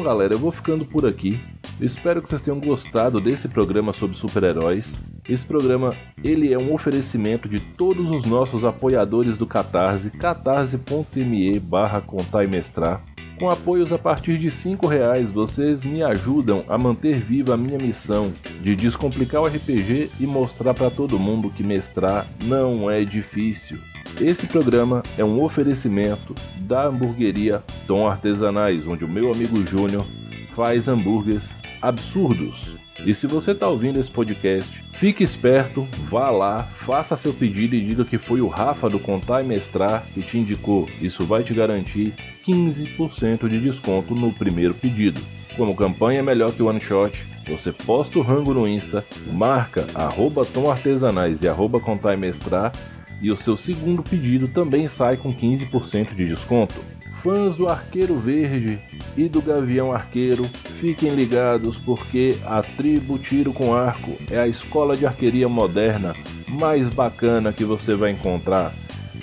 Galera, 0.10 0.34
eu 0.34 0.40
vou 0.40 0.52
ficando 0.52 0.84
por 0.86 1.06
aqui. 1.06 1.40
Espero 1.80 2.22
que 2.22 2.28
vocês 2.28 2.42
tenham 2.42 2.60
gostado 2.60 3.22
desse 3.22 3.48
programa 3.48 3.94
sobre 3.94 4.18
super-heróis. 4.18 4.94
Esse 5.28 5.46
programa 5.46 5.96
ele 6.24 6.54
é 6.54 6.58
um 6.58 6.74
oferecimento 6.74 7.48
de 7.48 7.60
todos 7.60 8.10
os 8.10 8.26
nossos 8.26 8.66
apoiadores 8.66 9.38
do 9.38 9.48
Catarse, 9.48 10.10
catarse.me 10.12 11.60
barra 11.60 12.02
com 13.40 13.50
apoios 13.50 13.94
a 13.94 13.98
partir 13.98 14.38
de 14.38 14.50
R$ 14.50 14.78
reais, 14.90 15.32
vocês 15.32 15.86
me 15.86 16.04
ajudam 16.04 16.66
a 16.68 16.78
manter 16.78 17.22
viva 17.22 17.54
a 17.54 17.58
minha 17.58 17.78
missão 17.78 18.34
de 18.62 18.76
descomplicar 18.76 19.42
o 19.42 19.48
RPG 19.48 20.12
e 20.20 20.28
mostrar 20.28 20.74
para 20.74 20.92
todo 20.92 21.18
mundo 21.18 21.50
que 21.50 21.64
mestrar 21.64 22.28
não 22.44 22.92
é 22.92 23.06
difícil. 23.06 23.78
Esse 24.20 24.46
programa 24.46 25.02
é 25.18 25.24
um 25.24 25.42
oferecimento 25.42 26.36
da 26.58 26.88
hamburgueria 26.88 27.64
Tom 27.88 28.06
Artesanais, 28.06 28.86
onde 28.86 29.06
o 29.06 29.08
meu 29.08 29.32
amigo 29.32 29.66
Júnior 29.66 30.06
faz 30.54 30.90
hambúrgueres 30.90 31.48
absurdos. 31.82 32.78
E 33.06 33.16
se 33.16 33.28
você 33.28 33.52
está 33.52 33.68
ouvindo 33.68 34.00
esse 34.00 34.12
podcast, 34.12 34.84
fique 34.94 35.24
esperto, 35.24 35.88
vá 36.10 36.30
lá, 36.30 36.64
faça 36.86 37.16
seu 37.16 37.34
pedido 37.34 37.76
e 37.76 37.82
diga 37.82 38.04
que 38.04 38.18
foi 38.18 38.42
o 38.42 38.48
Rafa 38.48 38.90
do 38.90 39.00
Contar 39.00 39.44
e 39.44 39.48
Mestrar 39.48 40.04
que 40.14 40.22
te 40.22 40.38
indicou. 40.38 40.88
Isso 41.02 41.24
vai 41.26 41.44
te 41.44 41.54
garantir 41.54 42.14
15% 42.46 43.48
de 43.48 43.60
desconto 43.60 44.14
no 44.14 44.34
primeiro 44.34 44.74
pedido. 44.74 45.22
Como 45.56 45.76
campanha 45.76 46.20
é 46.20 46.24
melhor 46.24 46.52
que 46.52 46.62
one 46.62 46.82
shot, 46.82 47.18
você 47.48 47.72
posta 47.72 48.20
o 48.20 48.22
rango 48.22 48.54
no 48.54 48.68
Insta, 48.68 49.04
marca 49.32 49.88
arroba 49.96 50.46
Tom 50.46 50.70
Artesanais 50.70 51.42
e 51.42 51.48
arroba 51.48 51.80
Contar 51.80 52.14
e 52.14 52.18
Mestrar 52.18 52.72
e 53.22 53.32
o 53.32 53.36
seu 53.36 53.58
segundo 53.58 54.02
pedido 54.02 54.48
também 54.48 54.88
sai 54.88 55.18
com 55.18 55.34
15% 55.34 56.16
de 56.16 56.28
desconto. 56.28 56.76
Fãs 57.24 57.58
do 57.58 57.68
Arqueiro 57.68 58.18
Verde 58.18 58.80
e 59.18 59.28
do 59.28 59.42
Gavião 59.42 59.92
Arqueiro, 59.92 60.46
fiquem 60.80 61.14
ligados 61.14 61.78
porque 61.78 62.38
a 62.46 62.62
tribo 62.62 63.20
Tiro 63.20 63.52
com 63.52 63.74
Arco 63.74 64.16
é 64.32 64.40
a 64.40 64.48
escola 64.48 64.96
de 64.96 65.06
arqueria 65.06 65.50
moderna 65.50 66.16
mais 66.48 66.88
bacana 66.90 67.52
que 67.52 67.66
você 67.66 67.94
vai 67.94 68.12
encontrar. 68.12 68.74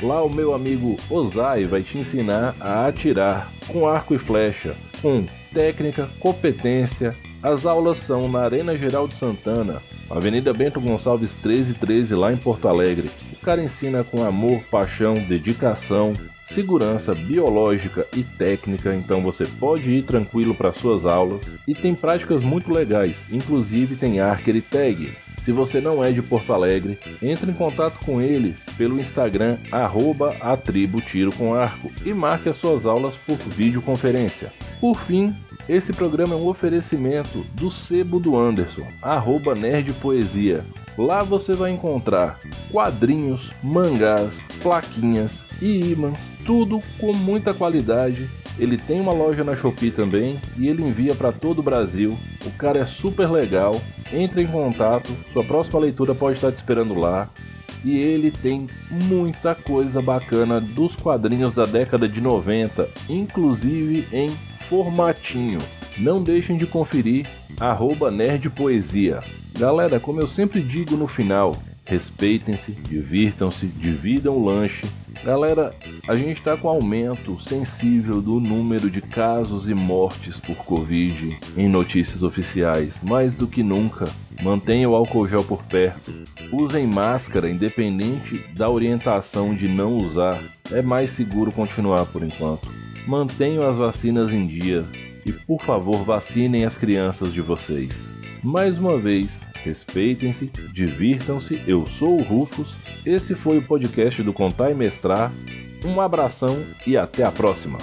Lá 0.03 0.23
o 0.23 0.29
meu 0.29 0.55
amigo 0.55 0.97
Ozai 1.09 1.65
vai 1.65 1.83
te 1.83 1.97
ensinar 1.97 2.55
a 2.61 2.87
atirar 2.87 3.51
com 3.67 3.89
arco 3.89 4.15
e 4.15 4.19
flecha, 4.19 4.75
com 5.01 5.25
técnica, 5.53 6.09
competência. 6.21 7.17
As 7.47 7.65
aulas 7.65 7.99
são 7.99 8.27
na 8.27 8.41
Arena 8.41 8.77
Geral 8.77 9.07
de 9.07 9.15
Santana, 9.15 9.81
Avenida 10.11 10.53
Bento 10.53 10.81
Gonçalves 10.81 11.31
1313 11.45 12.13
lá 12.17 12.33
em 12.33 12.37
Porto 12.37 12.67
Alegre. 12.67 13.09
O 13.33 13.37
cara 13.37 13.63
ensina 13.63 14.03
com 14.03 14.25
amor, 14.25 14.63
paixão, 14.69 15.15
dedicação, 15.15 16.13
segurança 16.49 17.15
biológica 17.15 18.05
e 18.17 18.25
técnica, 18.25 18.93
então 18.97 19.23
você 19.23 19.47
pode 19.47 19.89
ir 19.89 20.03
tranquilo 20.03 20.57
para 20.57 20.73
suas 20.73 21.07
aulas 21.07 21.43
e 21.69 21.73
tem 21.73 21.95
práticas 21.95 22.43
muito 22.43 22.73
legais, 22.73 23.17
inclusive 23.31 23.95
tem 23.95 24.19
Archer 24.19 24.57
e 24.57 24.61
Tag. 24.61 25.17
Se 25.45 25.53
você 25.53 25.81
não 25.81 26.03
é 26.03 26.11
de 26.11 26.21
Porto 26.21 26.53
Alegre, 26.53 26.99
entre 27.23 27.53
em 27.53 27.55
contato 27.55 28.05
com 28.05 28.21
ele 28.21 28.57
pelo 28.77 28.99
Instagram 28.99 29.57
arroba 29.71 30.33
com 31.39 31.55
arco 31.55 31.93
e 32.05 32.13
marque 32.13 32.49
as 32.49 32.57
suas 32.57 32.85
aulas 32.85 33.15
por 33.17 33.37
videoconferência. 33.37 34.53
Por 34.81 34.99
fim, 34.99 35.33
esse 35.69 35.93
programa 35.93 36.35
é 36.35 36.37
um 36.37 36.47
oferecimento 36.47 37.45
do 37.55 37.71
Sebo 37.73 38.21
do 38.21 38.37
Anderson, 38.39 38.87
arroba 39.03 39.55
Nerd 39.55 39.93
Poesia. 39.95 40.65
Lá 40.97 41.23
você 41.23 41.53
vai 41.55 41.73
encontrar 41.73 42.41
quadrinhos, 42.71 43.51
mangás, 43.63 44.43
plaquinhas 44.63 45.43
e 45.61 45.93
imãs, 45.93 46.19
tudo 46.47 46.79
com 46.99 47.13
muita 47.13 47.53
qualidade. 47.53 48.29
Ele 48.59 48.79
tem 48.79 49.01
uma 49.01 49.13
loja 49.13 49.45
na 49.45 49.55
Shopee 49.55 49.91
também 49.91 50.41
e 50.57 50.69
ele 50.69 50.83
envia 50.83 51.15
para 51.15 51.33
todo 51.33 51.59
o 51.59 51.63
Brasil. 51.63 52.17
O 52.47 52.51
cara 52.53 52.79
é 52.79 52.87
super 52.87 53.31
legal. 53.31 53.81
Entre 54.13 54.43
em 54.43 54.47
contato, 54.47 55.11
sua 55.33 55.45
próxima 55.45 55.81
leitura 55.81 56.15
pode 56.15 56.37
estar 56.37 56.53
te 56.53 56.57
esperando 56.57 56.95
lá. 56.95 57.29
E 57.85 57.99
ele 57.99 58.31
tem 58.31 58.67
muita 58.91 59.55
coisa 59.55 60.01
bacana 60.01 60.61
dos 60.61 60.97
quadrinhos 60.97 61.55
da 61.55 61.67
década 61.67 62.09
de 62.09 62.21
90, 62.21 62.89
inclusive 63.09 64.07
em 64.13 64.31
formatinho. 64.69 65.59
Não 65.99 66.23
deixem 66.23 66.57
de 66.57 66.67
conferir 66.67 67.27
arroba 67.59 68.11
nerdpoesia. 68.11 69.21
Galera, 69.59 69.99
como 69.99 70.21
eu 70.21 70.29
sempre 70.29 70.61
digo 70.61 70.97
no 70.97 71.09
final, 71.09 71.57
respeitem-se, 71.87 72.73
divirtam-se, 72.73 73.67
dividam 73.67 74.37
o 74.37 74.45
lanche. 74.45 74.87
Galera, 75.25 75.75
a 76.07 76.15
gente 76.15 76.39
está 76.39 76.57
com 76.57 76.69
aumento 76.69 77.41
sensível 77.41 78.21
do 78.21 78.39
número 78.39 78.91
de 78.91 79.01
casos 79.01 79.67
e 79.67 79.75
mortes 79.75 80.39
por 80.39 80.57
Covid 80.57 81.39
em 81.57 81.69
notícias 81.69 82.23
oficiais. 82.23 82.93
Mais 83.03 83.35
do 83.35 83.47
que 83.47 83.63
nunca, 83.63 84.09
mantenha 84.43 84.89
o 84.91 84.95
álcool 84.95 85.27
gel 85.27 85.43
por 85.43 85.63
perto. 85.63 86.13
Usem 86.53 86.87
máscara, 86.87 87.49
independente 87.49 88.45
da 88.53 88.71
orientação 88.71 89.55
de 89.55 89.69
não 89.69 89.97
usar. 89.97 90.43
É 90.71 90.83
mais 90.83 91.13
seguro 91.13 91.51
continuar 91.51 92.05
por 92.07 92.23
enquanto. 92.23 92.86
Mantenham 93.07 93.69
as 93.69 93.77
vacinas 93.77 94.33
em 94.33 94.47
dia 94.47 94.85
e, 95.25 95.33
por 95.33 95.63
favor, 95.63 96.05
vacinem 96.05 96.65
as 96.65 96.77
crianças 96.77 97.33
de 97.33 97.41
vocês. 97.41 98.07
Mais 98.43 98.79
uma 98.79 98.99
vez, 98.99 99.41
respeitem-se, 99.63 100.47
divirtam-se. 100.73 101.63
Eu 101.67 101.87
sou 101.87 102.19
o 102.19 102.23
Rufus. 102.23 102.75
Esse 103.05 103.35
foi 103.35 103.59
o 103.59 103.63
podcast 103.63 104.23
do 104.23 104.33
Contar 104.33 104.71
e 104.71 104.75
Mestrar. 104.75 105.33
Um 105.85 106.01
abração 106.01 106.65
e 106.87 106.97
até 106.97 107.23
a 107.23 107.31
próxima. 107.31 107.79